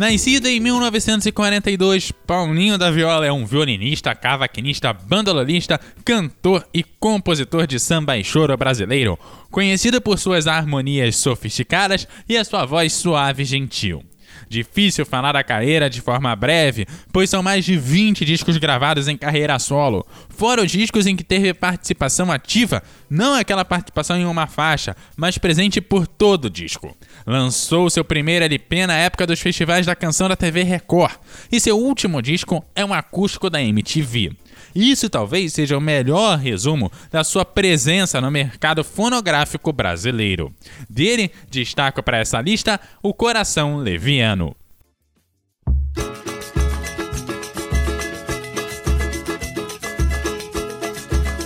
[0.00, 7.78] Nascido em 1942, Paulinho da Viola é um violinista, cavaquinista, bandolorista, cantor e compositor de
[7.78, 9.18] samba e choro brasileiro,
[9.50, 14.02] conhecido por suas harmonias sofisticadas e a sua voz suave e gentil.
[14.48, 19.16] Difícil falar da carreira de forma breve, pois são mais de 20 discos gravados em
[19.16, 24.46] carreira solo, fora os discos em que teve participação ativa, não aquela participação em uma
[24.46, 26.96] faixa, mas presente por todo o disco.
[27.26, 31.14] Lançou seu primeiro LP na época dos festivais da canção da TV Record,
[31.50, 34.32] e seu último disco é um acústico da MTV.
[34.74, 40.52] Isso talvez seja o melhor resumo da sua presença no mercado fonográfico brasileiro.
[40.88, 44.54] Dele, destaco para essa lista o Coração Leviano.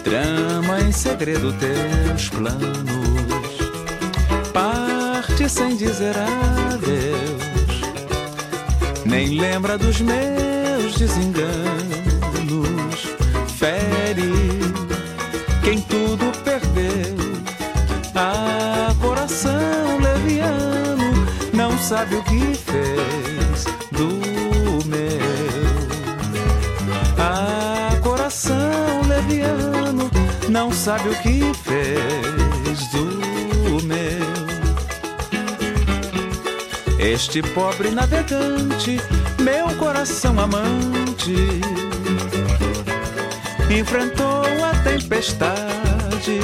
[0.05, 3.59] Trama em segredo teus planos,
[4.53, 7.81] parte sem dizer adeus,
[9.05, 12.14] nem lembra dos meus desenganos,
[13.49, 14.33] fere
[15.63, 17.17] quem tudo perdeu.
[18.15, 25.25] Ah, coração leviano, não sabe o que fez do meu.
[27.19, 30.11] Ah, coração leviano,
[30.49, 34.25] não sabe o que fez do meu.
[36.99, 39.01] Este pobre navegante,
[39.41, 41.61] meu coração amante,
[43.71, 46.41] enfrentou a tempestade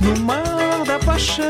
[0.00, 1.44] no mar da paixão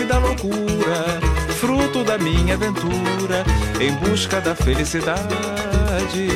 [0.00, 1.20] e da loucura,
[1.60, 3.44] fruto da minha aventura
[3.80, 6.28] em busca da felicidade.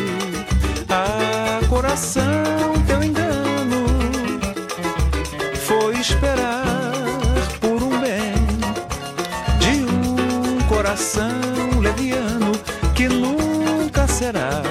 [0.88, 2.24] Ah, coração,
[2.86, 3.86] teu engano
[5.54, 6.94] foi esperar
[7.60, 8.32] por um bem
[9.60, 11.30] de um coração
[11.80, 12.52] leviano
[12.94, 14.62] que nunca será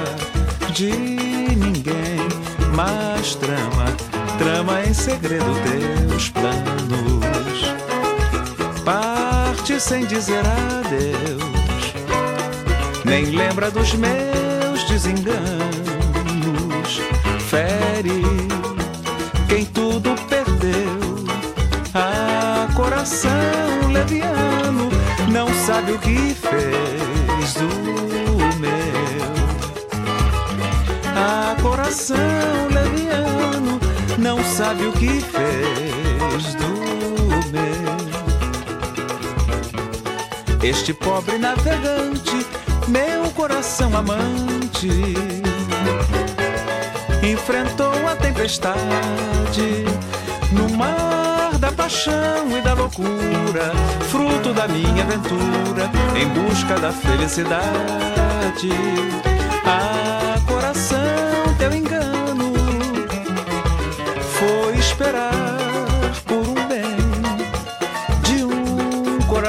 [0.73, 1.36] de
[2.77, 3.85] mas trama,
[4.37, 7.73] trama em segredo teus planos.
[8.85, 11.93] Parte sem dizer adeus,
[13.03, 15.41] nem lembra dos meus desenganos,
[17.49, 18.21] fere
[19.49, 21.25] quem tudo perdeu.
[21.95, 23.31] Ah, coração
[23.91, 24.87] leviano,
[25.31, 29.46] não sabe o que fez do meu.
[31.19, 32.15] Ah, coração
[32.71, 33.79] leviano,
[34.19, 36.67] não sabe o que fez do
[37.51, 37.97] meu.
[40.61, 42.45] Este pobre navegante,
[42.87, 44.91] meu coração amante,
[47.23, 49.85] enfrentou a tempestade
[50.51, 53.71] no mar da paixão e da loucura,
[54.11, 58.69] fruto da minha aventura em busca da felicidade.
[59.65, 60.16] Ah,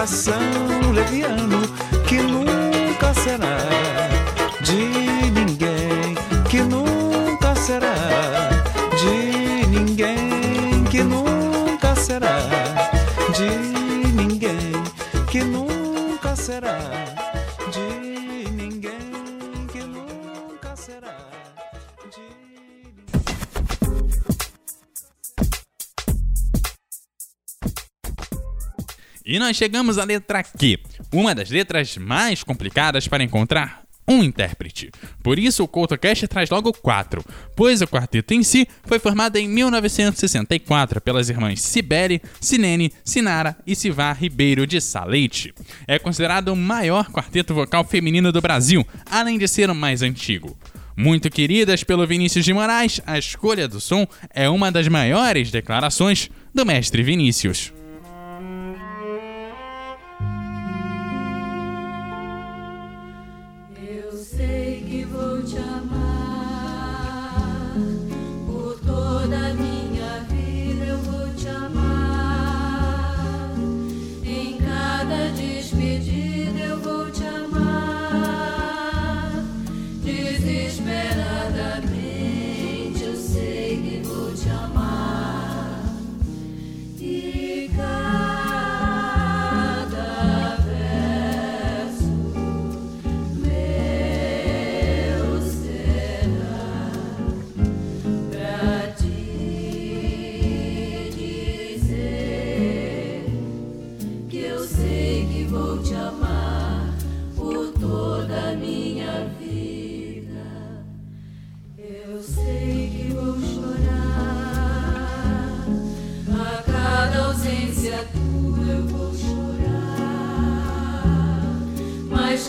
[0.09, 0.41] coração
[0.95, 1.61] leviano
[2.07, 3.98] que nunca será
[29.29, 30.79] E nós chegamos à letra Q,
[31.13, 34.91] uma das letras mais complicadas para encontrar um intérprete.
[35.23, 37.23] Por isso o CoutoCast traz logo quatro,
[37.55, 43.77] pois o quarteto em si foi formado em 1964 pelas irmãs Cibele, Sinene, Sinara e
[43.77, 45.53] Sivar Ribeiro de Saleite.
[45.87, 50.57] É considerado o maior quarteto vocal feminino do Brasil, além de ser o mais antigo.
[50.97, 56.31] Muito queridas pelo Vinícius de Moraes, a escolha do som é uma das maiores declarações
[56.55, 57.75] do mestre Vinícius.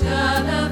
[0.10, 0.69] Cada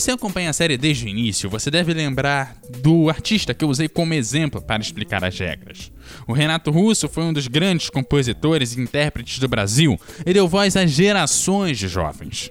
[0.00, 3.88] você acompanha a série desde o início, você deve lembrar do artista que eu usei
[3.88, 5.90] como exemplo para explicar as regras.
[6.26, 10.76] O Renato Russo foi um dos grandes compositores e intérpretes do Brasil e deu voz
[10.76, 12.50] a gerações de jovens.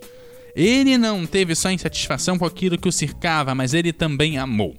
[0.55, 4.75] Ele não teve só insatisfação com aquilo que o cercava, mas ele também amou.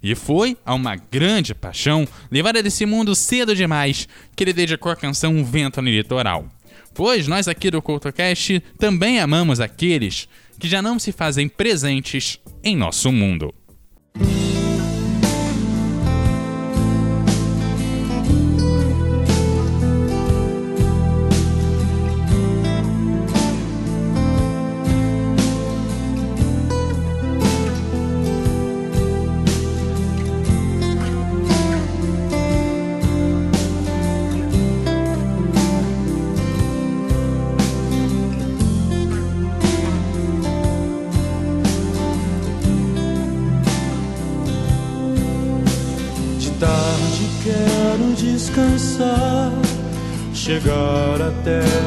[0.00, 4.96] E foi a uma grande paixão, levada desse mundo cedo demais, que ele dedicou a
[4.96, 6.46] canção Vento no Litoral.
[6.94, 10.28] Pois nós aqui do CultoCast também amamos aqueles
[10.58, 13.54] que já não se fazem presentes em nosso mundo.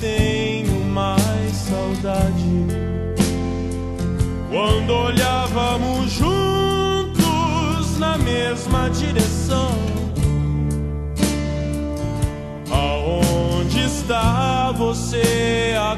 [0.00, 2.66] tenho mais saudade.
[4.50, 9.70] Quando olhávamos juntos na mesma direção.
[12.70, 15.97] Aonde está você agora,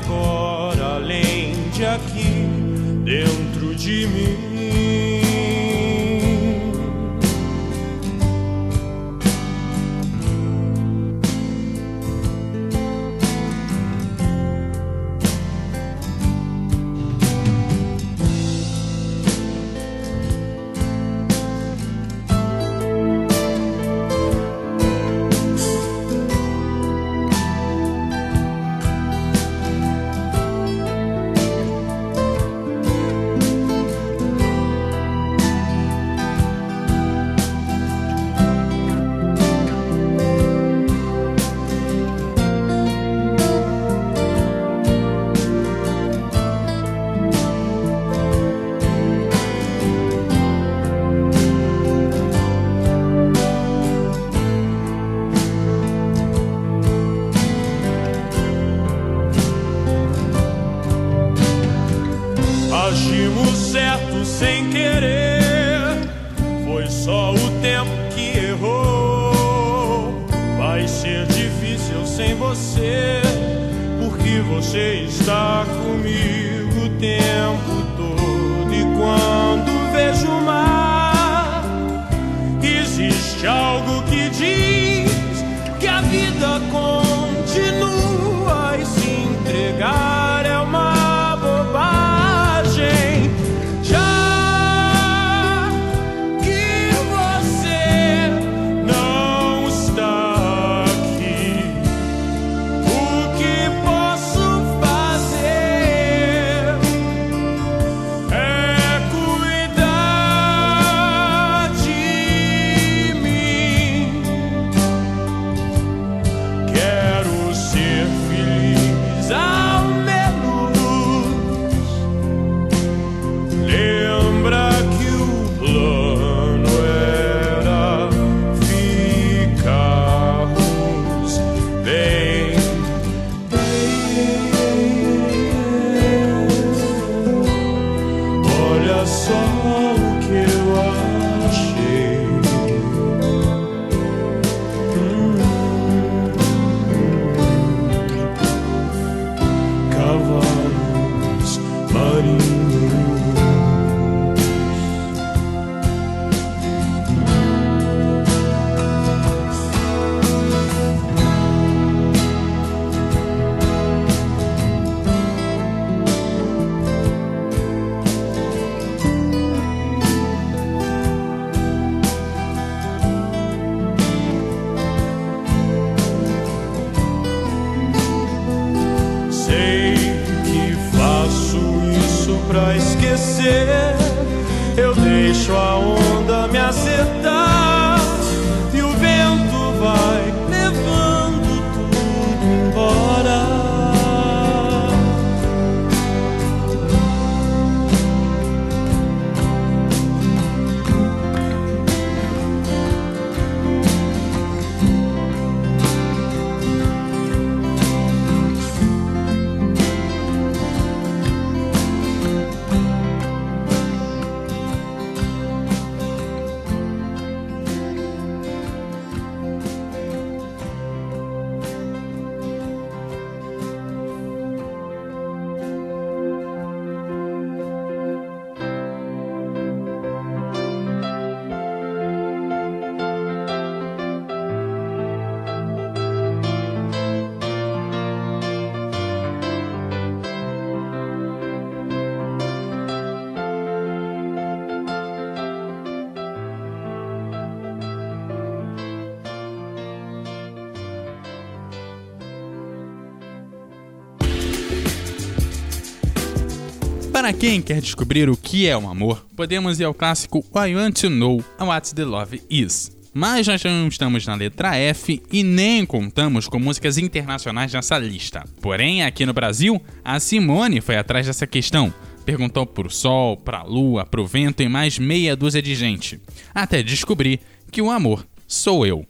[257.21, 261.03] Para quem quer descobrir o que é o amor, podemos ir ao clássico I Want
[261.03, 262.97] to Know What the Love Is.
[263.13, 268.43] Mas nós não estamos na letra F e nem contamos com músicas internacionais nessa lista.
[268.63, 271.93] Porém, aqui no Brasil, a Simone foi atrás dessa questão.
[272.25, 276.19] Perguntou pro sol, pra lua, pro vento e mais meia dúzia de gente.
[276.55, 277.39] Até descobrir
[277.71, 279.07] que o amor sou eu.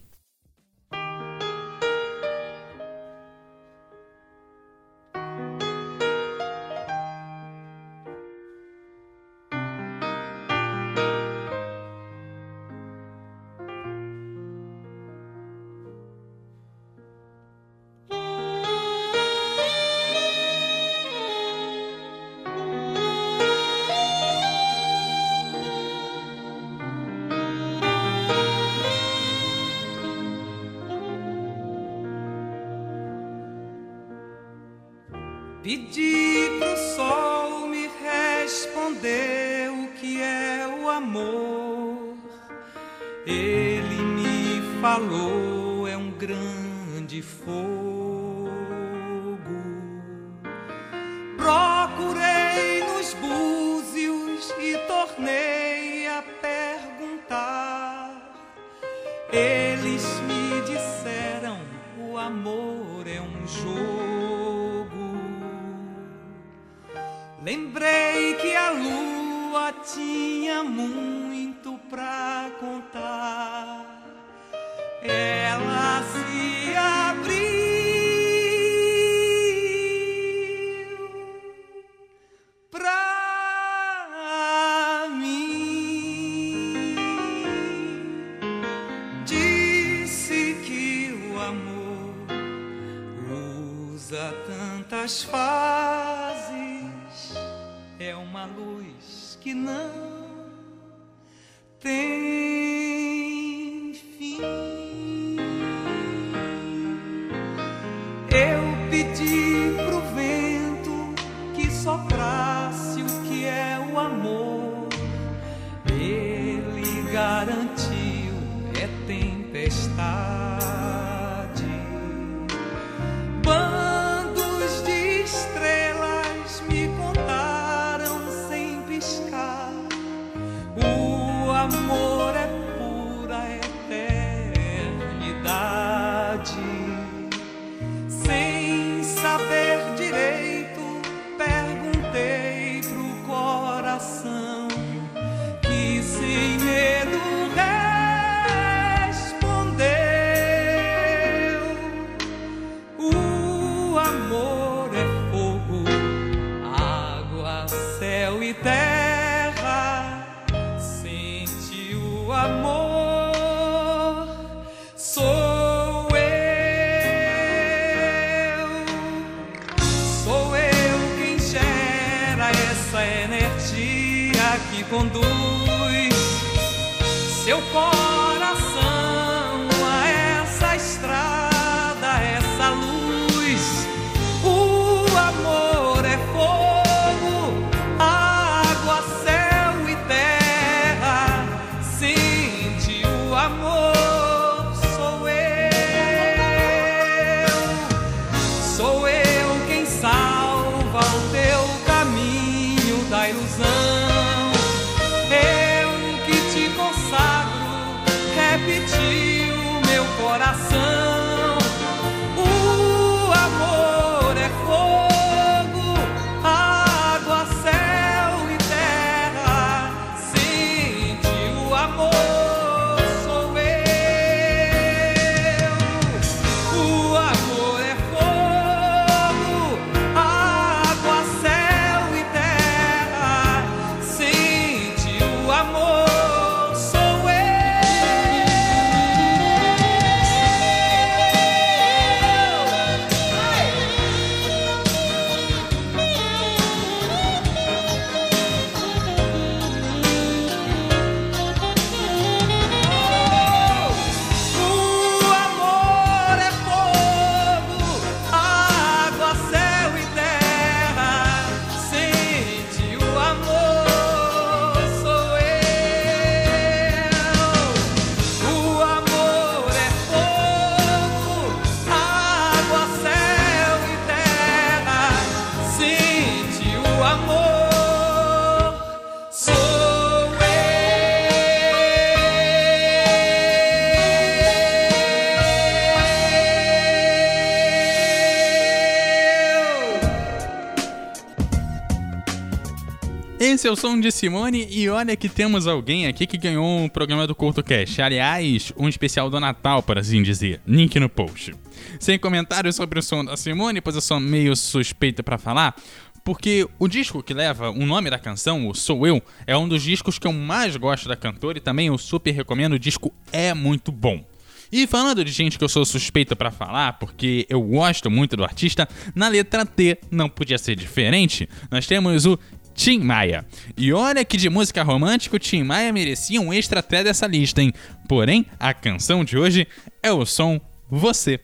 [293.71, 297.25] É o som de Simone e olha que temos alguém aqui que ganhou um programa
[297.25, 298.03] do CurtoCast.
[298.03, 300.61] Aliás, um especial do Natal, por assim dizer.
[300.67, 301.55] Link no post.
[302.01, 305.77] Sem comentários sobre o som da Simone, pois eu sou meio suspeita pra falar,
[306.25, 309.85] porque o disco que leva o nome da canção, o Sou Eu, é um dos
[309.85, 313.55] discos que eu mais gosto da cantora e também eu super recomendo, o disco é
[313.55, 314.25] muito bom.
[314.73, 318.45] E falando de gente que eu sou suspeita pra falar, porque eu gosto muito do
[318.45, 321.49] artista, na letra T não podia ser diferente.
[321.71, 322.39] Nós temos o
[322.75, 323.45] Tim Maia.
[323.77, 327.63] E olha que de música romântica o Tim Maia merecia um extra até dessa lista,
[327.63, 327.73] hein?
[328.09, 329.67] Porém, a canção de hoje
[330.03, 330.61] é o som
[330.91, 331.41] Você.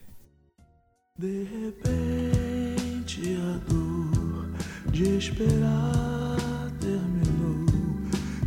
[1.19, 4.51] De repente a dor
[4.91, 7.67] de esperar terminou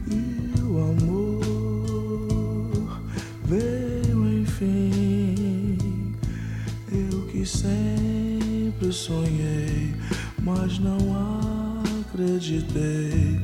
[0.07, 1.39] e o amor
[3.45, 6.15] veio enfim.
[6.91, 9.95] Eu que sempre sonhei,
[10.43, 10.97] mas não
[12.09, 13.39] acreditei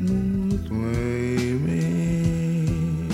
[0.00, 3.08] muito em mim.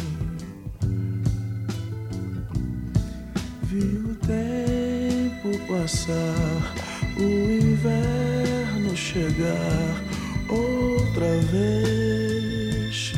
[3.65, 6.75] Vi o tempo passar,
[7.19, 10.03] o inverno chegar
[10.49, 13.13] outra vez,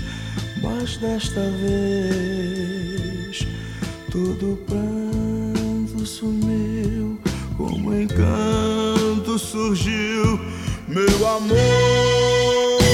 [0.62, 3.46] mas desta vez
[4.10, 7.20] todo pranto sumiu,
[7.56, 10.55] como encanto surgiu,
[10.88, 12.85] meu amor.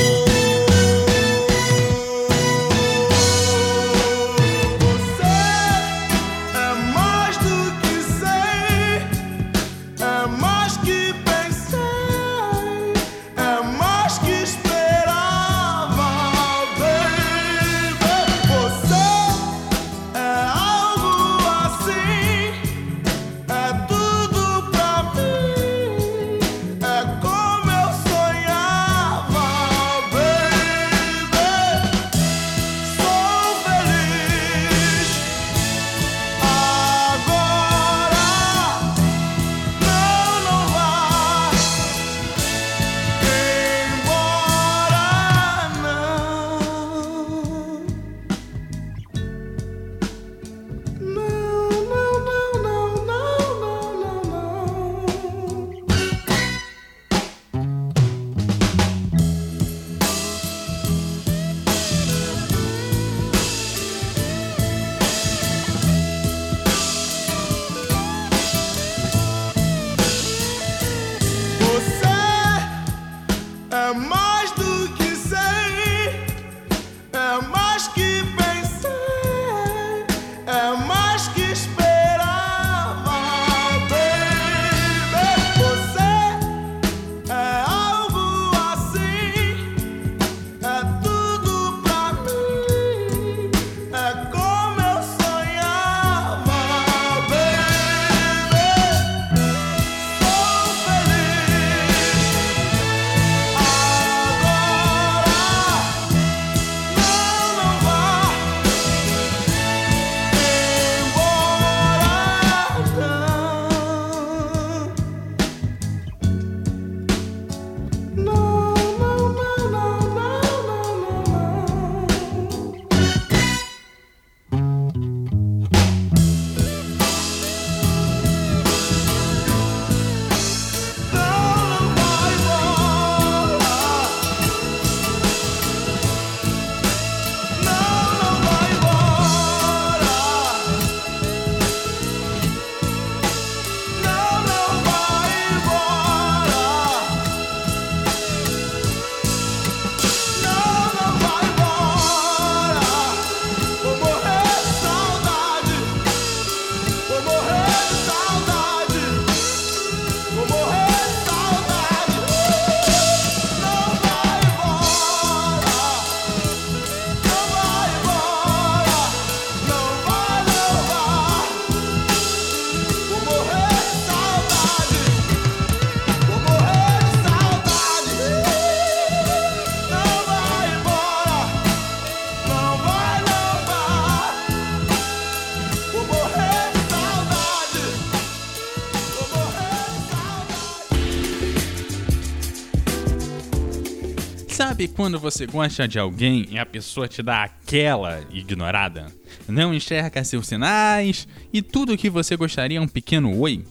[194.82, 199.06] Sabe quando você gosta de alguém e a pessoa te dá aquela ignorada?
[199.46, 203.64] Não enxerga seus sinais e tudo que você gostaria é um pequeno oi?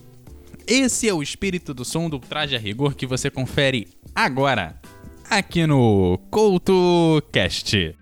[0.65, 4.79] Esse é o espírito do som do traje a rigor que você confere agora,
[5.29, 8.00] aqui no CoutoCast.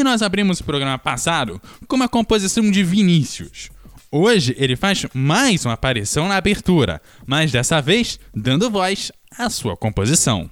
[0.00, 3.68] E nós abrimos o programa passado com uma composição de Vinícius.
[4.10, 9.76] Hoje ele faz mais uma aparição na abertura, mas dessa vez dando voz à sua
[9.76, 10.50] composição.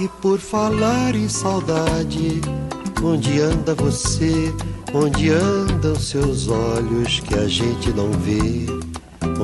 [0.00, 2.40] E por falar em saudade,
[3.02, 4.54] onde anda você?
[4.94, 8.64] Onde andam seus olhos que a gente não vê?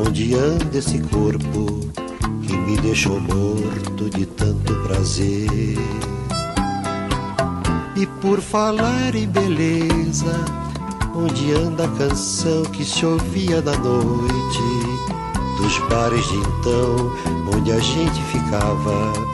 [0.07, 1.81] Onde anda esse corpo
[2.47, 5.77] que me deixou morto de tanto prazer?
[7.97, 10.45] E por falar em beleza,
[11.17, 14.63] onde anda a canção que se ouvia na noite?
[15.57, 17.13] Dos bares de então,
[17.53, 19.34] onde a gente ficava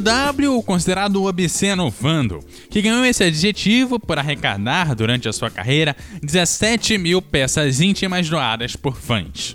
[0.00, 2.40] No W, o considerado obsceno Vando,
[2.70, 8.74] que ganhou esse adjetivo por arrecadar durante a sua carreira 17 mil peças íntimas doadas
[8.74, 9.54] por fãs.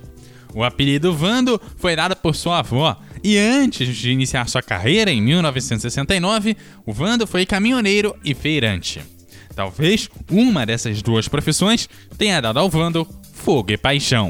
[0.53, 5.19] O apelido Vando foi dado por sua avó, e antes de iniciar sua carreira em
[5.19, 6.55] 1969,
[6.85, 9.01] o Vando foi caminhoneiro e feirante.
[9.55, 11.89] Talvez uma dessas duas profissões
[12.19, 14.29] tenha dado ao Vando fogo e paixão.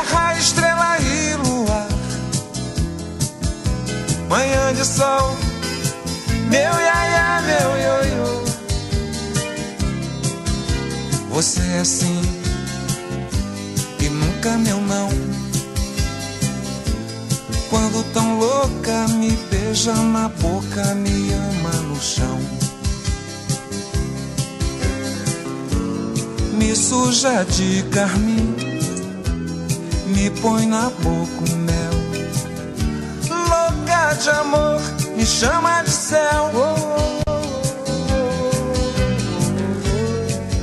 [0.00, 1.88] raio, estrela e luar.
[4.28, 5.36] Manhã de sol,
[6.48, 8.44] meu iaia, meu ioiô.
[11.30, 12.20] Você é assim
[14.00, 15.08] e nunca meu não.
[17.70, 22.38] Quando tão louca me beija na boca, me ama no chão.
[26.52, 28.73] Me suja de carmim,
[30.06, 31.94] me põe na boca o mel.
[33.28, 34.80] Louca de amor,
[35.16, 36.50] me chama de céu.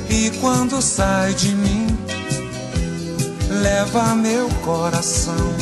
[0.09, 1.87] E quando sai de mim,
[3.49, 5.55] leva meu coração.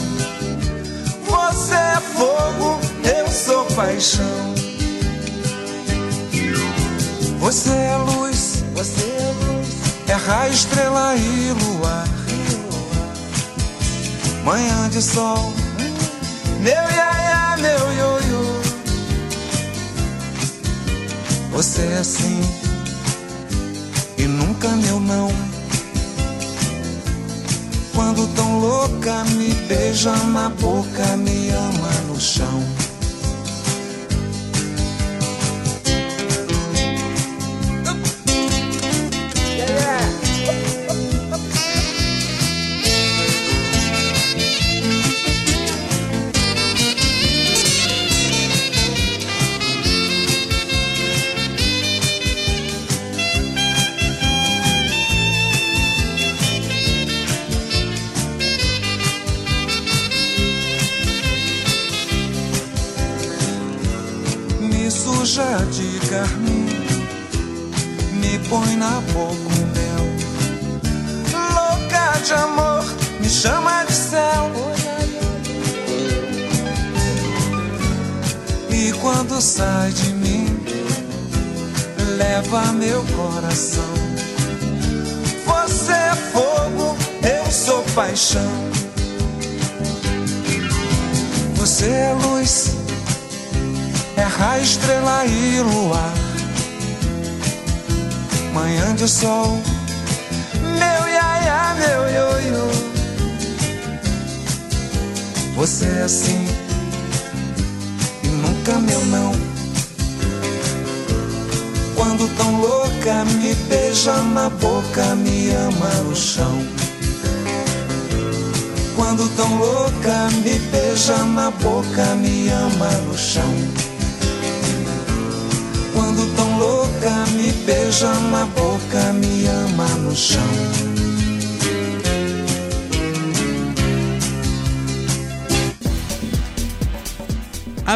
[1.25, 4.53] Você é fogo, eu sou paixão.
[7.39, 9.67] Você é luz, você é luz,
[10.07, 12.18] é raio, estrela e luar.
[14.49, 15.53] Manhã de sol,
[16.59, 18.61] meu iaia, meu ioiô.
[21.51, 22.41] Você é assim
[24.17, 25.29] e nunca meu não.
[27.93, 32.78] Quando tão louca me beija na boca, me ama no chão.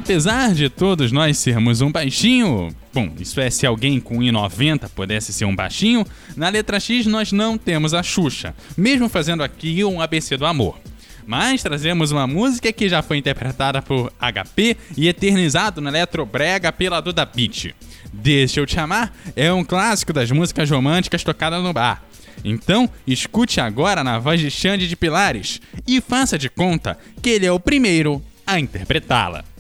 [0.04, 5.32] Apesar de todos nós sermos um baixinho, bom, isso é se alguém com 1,90 pudesse
[5.32, 6.06] ser um baixinho,
[6.36, 10.78] na letra X nós não temos a Xuxa, mesmo fazendo aqui um ABC do amor.
[11.26, 17.00] mas trazemos uma música que já foi interpretada por HP e eternizado na Eletrobrega pela
[17.00, 17.74] Duda Beat.
[18.12, 22.04] Deixa eu te amar é um clássico das músicas românticas tocadas no bar.
[22.44, 27.46] Então, escute agora na voz de Xande de Pilares e faça de conta que ele
[27.46, 29.53] é o primeiro a interpretá-la.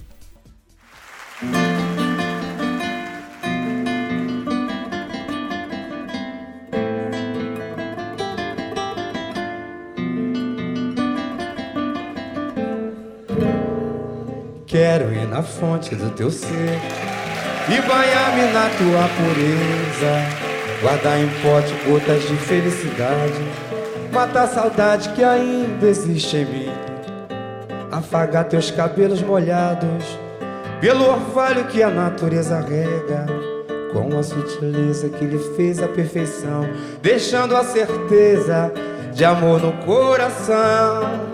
[14.73, 16.79] Quero ir na fonte do teu ser
[17.69, 20.81] e banhar-me na tua pureza.
[20.81, 23.39] Guardar em pote gotas de felicidade,
[24.11, 26.71] matar a saudade que ainda existe em mim.
[27.91, 30.17] Afagar teus cabelos molhados
[30.83, 33.25] pelo orvalho que a natureza rega,
[33.93, 36.67] com a sutileza que lhe fez a perfeição,
[37.01, 38.69] deixando a certeza
[39.13, 41.29] de amor no coração.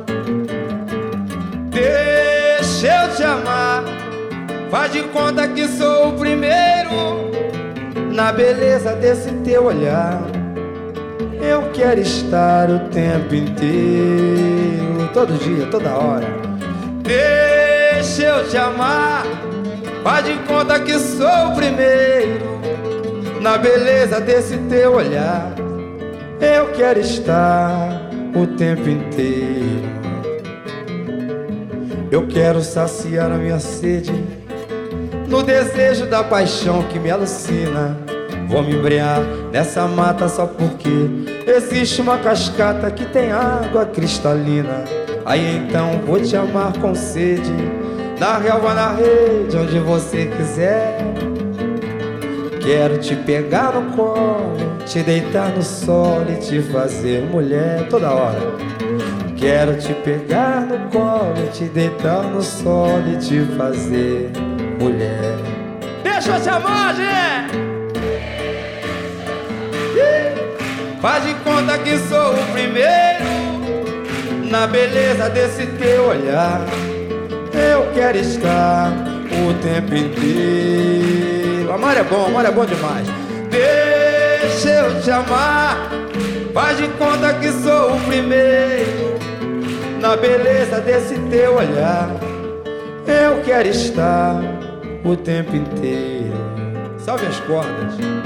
[1.72, 3.86] Deixa eu te amar,
[4.70, 7.32] faz de conta que sou o primeiro
[8.14, 10.22] na beleza desse teu olhar.
[11.42, 16.28] Eu quero estar o tempo inteiro, todo dia, toda hora.
[17.02, 17.69] Deixa
[18.00, 19.26] eu te amar,
[20.04, 22.60] faz de conta que sou o primeiro.
[23.42, 25.54] Na beleza desse teu olhar,
[26.40, 29.90] eu quero estar o tempo inteiro.
[32.10, 34.14] Eu quero saciar a minha sede
[35.28, 37.98] no desejo da paixão que me alucina.
[38.48, 39.20] Vou me embrear
[39.52, 40.90] nessa mata só porque
[41.46, 44.86] existe uma cascata que tem água cristalina.
[45.26, 47.54] Aí então vou te amar com sede,
[48.20, 50.98] na relva, na rede, onde você quiser.
[52.62, 58.40] Quero te pegar no colo, te deitar no solo e te fazer mulher toda hora.
[59.38, 64.30] Quero te pegar no colo, te deitar no solo e te fazer
[64.80, 65.38] mulher.
[66.04, 67.70] Deixa eu te amar, gente!
[71.02, 73.24] Faz de conta que sou o primeiro
[74.50, 76.60] na beleza desse teu olhar.
[77.60, 78.92] Eu quero estar
[79.30, 81.72] o tempo inteiro.
[81.74, 83.08] Amar é bom, amar é bom demais.
[83.50, 85.90] Deixa eu te amar.
[86.54, 89.20] Faz de conta que sou o primeiro
[90.00, 92.10] na beleza desse teu olhar.
[93.06, 94.42] Eu quero estar
[95.04, 96.38] o tempo inteiro.
[96.98, 98.19] Salve as cordas.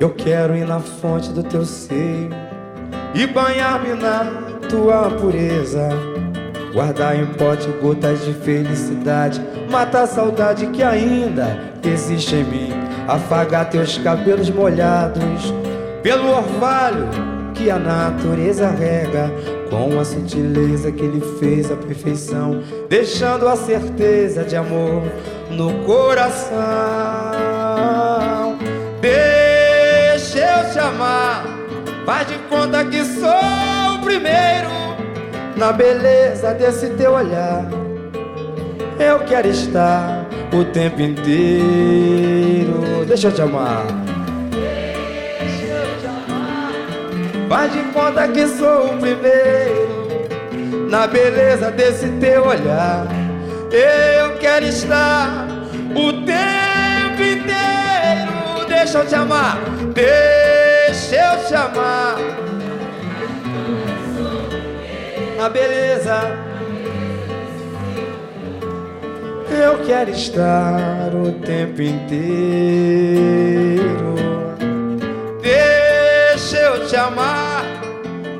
[0.00, 2.30] Eu quero ir na fonte do teu seio
[3.14, 4.24] e banhar-me na
[4.66, 5.90] tua pureza.
[6.72, 12.70] Guardar em pote gotas de felicidade, matar a saudade que ainda existe em mim.
[13.06, 15.52] Afagar teus cabelos molhados
[16.02, 17.06] pelo orvalho
[17.54, 19.30] que a natureza rega,
[19.68, 25.02] com a sutileza que ele fez a perfeição, deixando a certeza de amor
[25.50, 27.49] no coração.
[30.70, 31.44] Deixa eu te amar,
[32.06, 34.70] faz de conta que sou o primeiro
[35.56, 37.64] na beleza desse teu olhar.
[38.96, 42.84] Eu quero estar o tempo inteiro.
[43.04, 43.84] Deixa eu te amar.
[47.48, 50.28] Faz de conta que sou o primeiro
[50.88, 53.08] na beleza desse teu olhar.
[53.72, 55.48] Eu quero estar
[55.96, 58.68] o tempo inteiro.
[58.68, 59.58] Deixa eu te amar.
[59.92, 60.59] Deixa
[61.12, 62.16] eu te amar.
[65.42, 66.20] A beleza.
[69.50, 72.20] Eu quero estar o tempo inteiro.
[75.42, 77.64] Deixa eu te amar.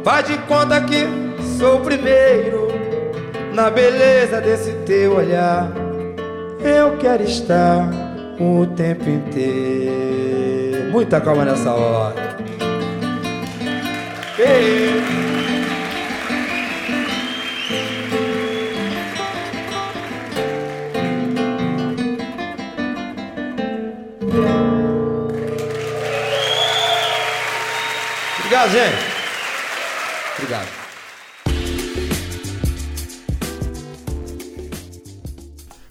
[0.05, 1.06] Faz de conta que
[1.59, 2.68] sou o primeiro
[3.52, 5.70] na beleza desse teu olhar.
[6.62, 7.90] Eu quero estar
[8.38, 10.90] o tempo inteiro.
[10.90, 12.49] Muita calma nessa hora.
[14.42, 15.02] Ei.
[28.38, 29.09] Obrigado, gente.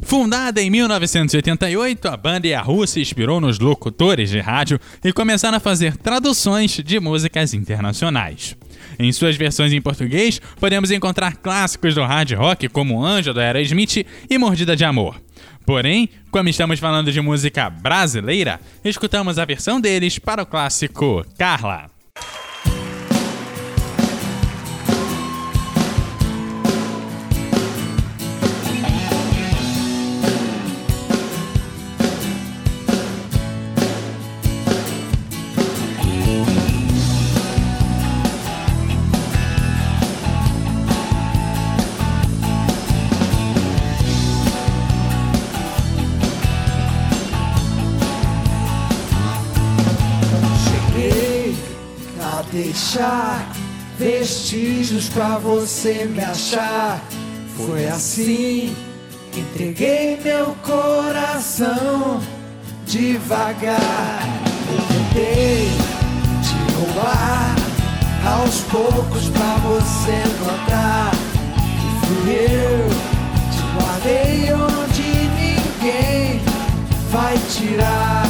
[0.09, 5.59] Fundada em 1988, a banda Yahoo se inspirou nos locutores de rádio e começaram a
[5.59, 8.57] fazer traduções de músicas internacionais.
[8.97, 14.03] Em suas versões em português, podemos encontrar clássicos do hard rock como Anjo do Aerosmith
[14.27, 15.21] e Mordida de Amor.
[15.63, 21.98] Porém, como estamos falando de música brasileira, escutamos a versão deles para o clássico Carla.
[55.13, 57.01] Pra você me achar.
[57.55, 58.75] Foi assim
[59.31, 62.21] que entreguei meu coração
[62.85, 64.19] devagar.
[64.87, 65.69] Tentei
[66.41, 67.55] te roubar
[68.25, 72.89] aos poucos pra você notar que fui eu.
[73.51, 76.41] Te guardei onde ninguém
[77.11, 78.28] vai tirar.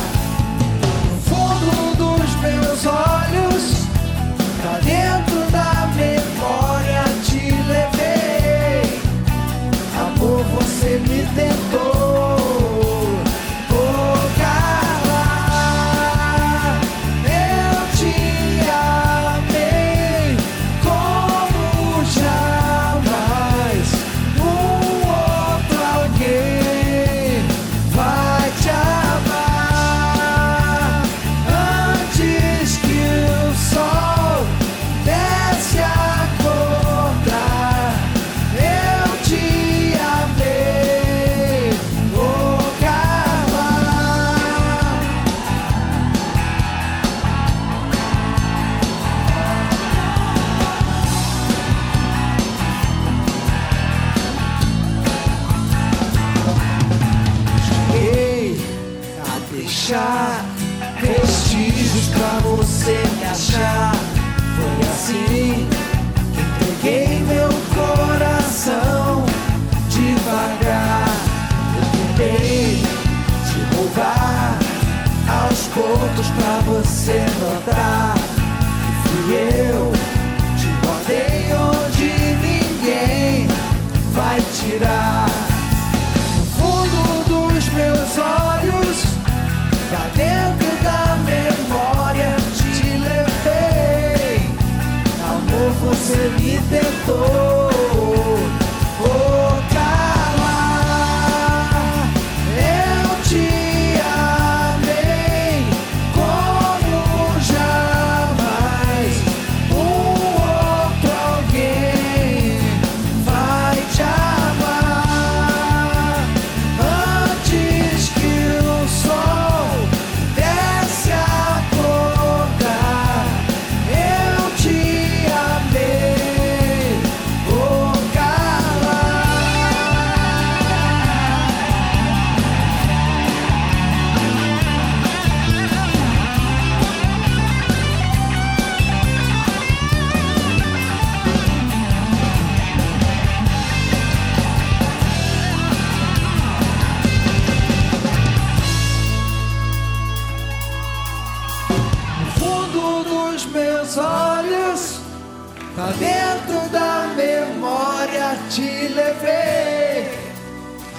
[155.99, 160.17] Dentro da memória te levei.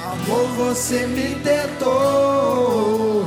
[0.05, 3.27] Amor, você me tentou.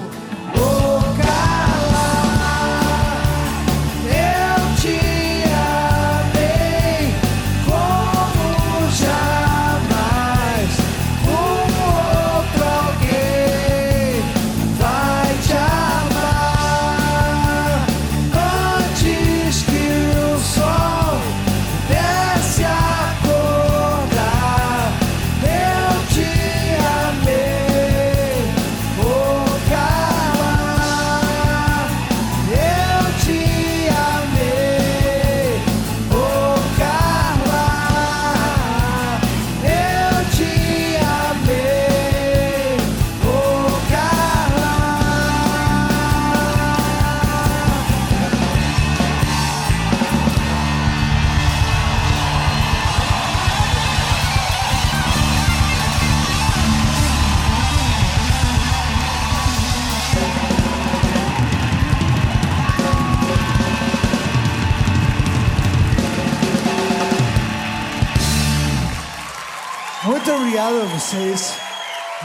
[71.13, 71.57] Vocês.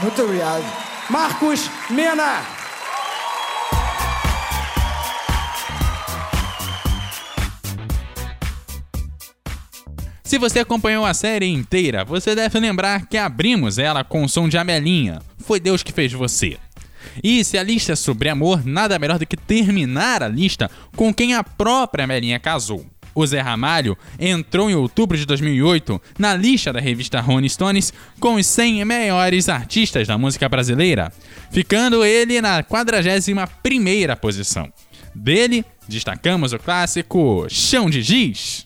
[0.01, 0.63] Muito obrigado.
[1.09, 2.41] Marcos Mena.
[10.23, 14.47] Se você acompanhou a série inteira, você deve lembrar que abrimos ela com o som
[14.47, 15.21] de Amelinha.
[15.39, 16.57] Foi Deus que fez você.
[17.23, 21.13] E se a lista é sobre amor, nada melhor do que terminar a lista com
[21.13, 22.85] quem a própria Amelinha casou.
[23.13, 28.35] O Zé Ramalho entrou em outubro de 2008 na lista da revista Rolling Stones com
[28.35, 31.11] os 100 maiores artistas da música brasileira,
[31.51, 34.71] ficando ele na 41ª posição.
[35.13, 38.65] Dele, destacamos o clássico Chão de Giz.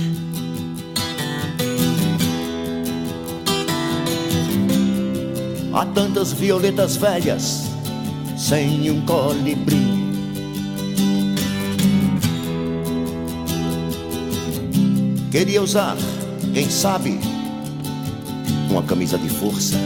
[5.73, 7.63] Há tantas violetas velhas
[8.37, 10.01] sem um colibri.
[15.31, 15.95] Queria usar,
[16.53, 17.17] quem sabe,
[18.69, 19.77] uma camisa de força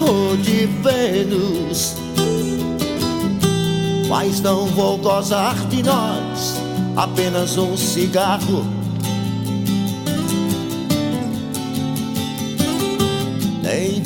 [0.00, 1.96] ou de Vênus.
[4.08, 6.60] Mas não vou gozar de nós,
[6.96, 8.77] apenas um cigarro.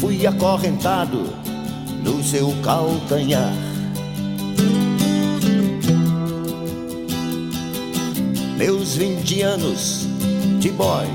[0.00, 1.32] Fui acorrentado
[2.02, 3.52] no seu calcanhar.
[8.56, 10.06] Meus 20 anos
[10.60, 11.06] de boy,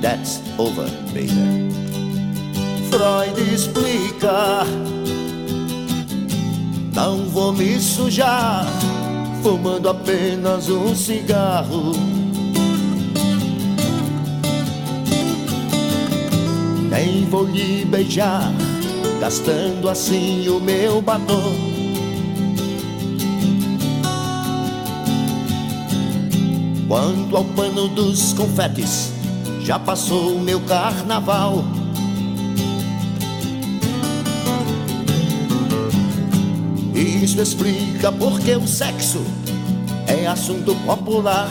[0.00, 1.72] that's over, baby.
[2.90, 4.64] Freud explica.
[6.94, 8.66] Não vou me sujar
[9.42, 12.11] fumando apenas um cigarro.
[16.92, 18.52] Nem vou lhe beijar,
[19.18, 21.54] gastando assim o meu batom.
[26.86, 29.10] Quanto ao pano dos confetes,
[29.62, 31.64] já passou o meu carnaval.
[36.94, 39.22] Isso explica porque o sexo
[40.06, 41.50] é assunto popular.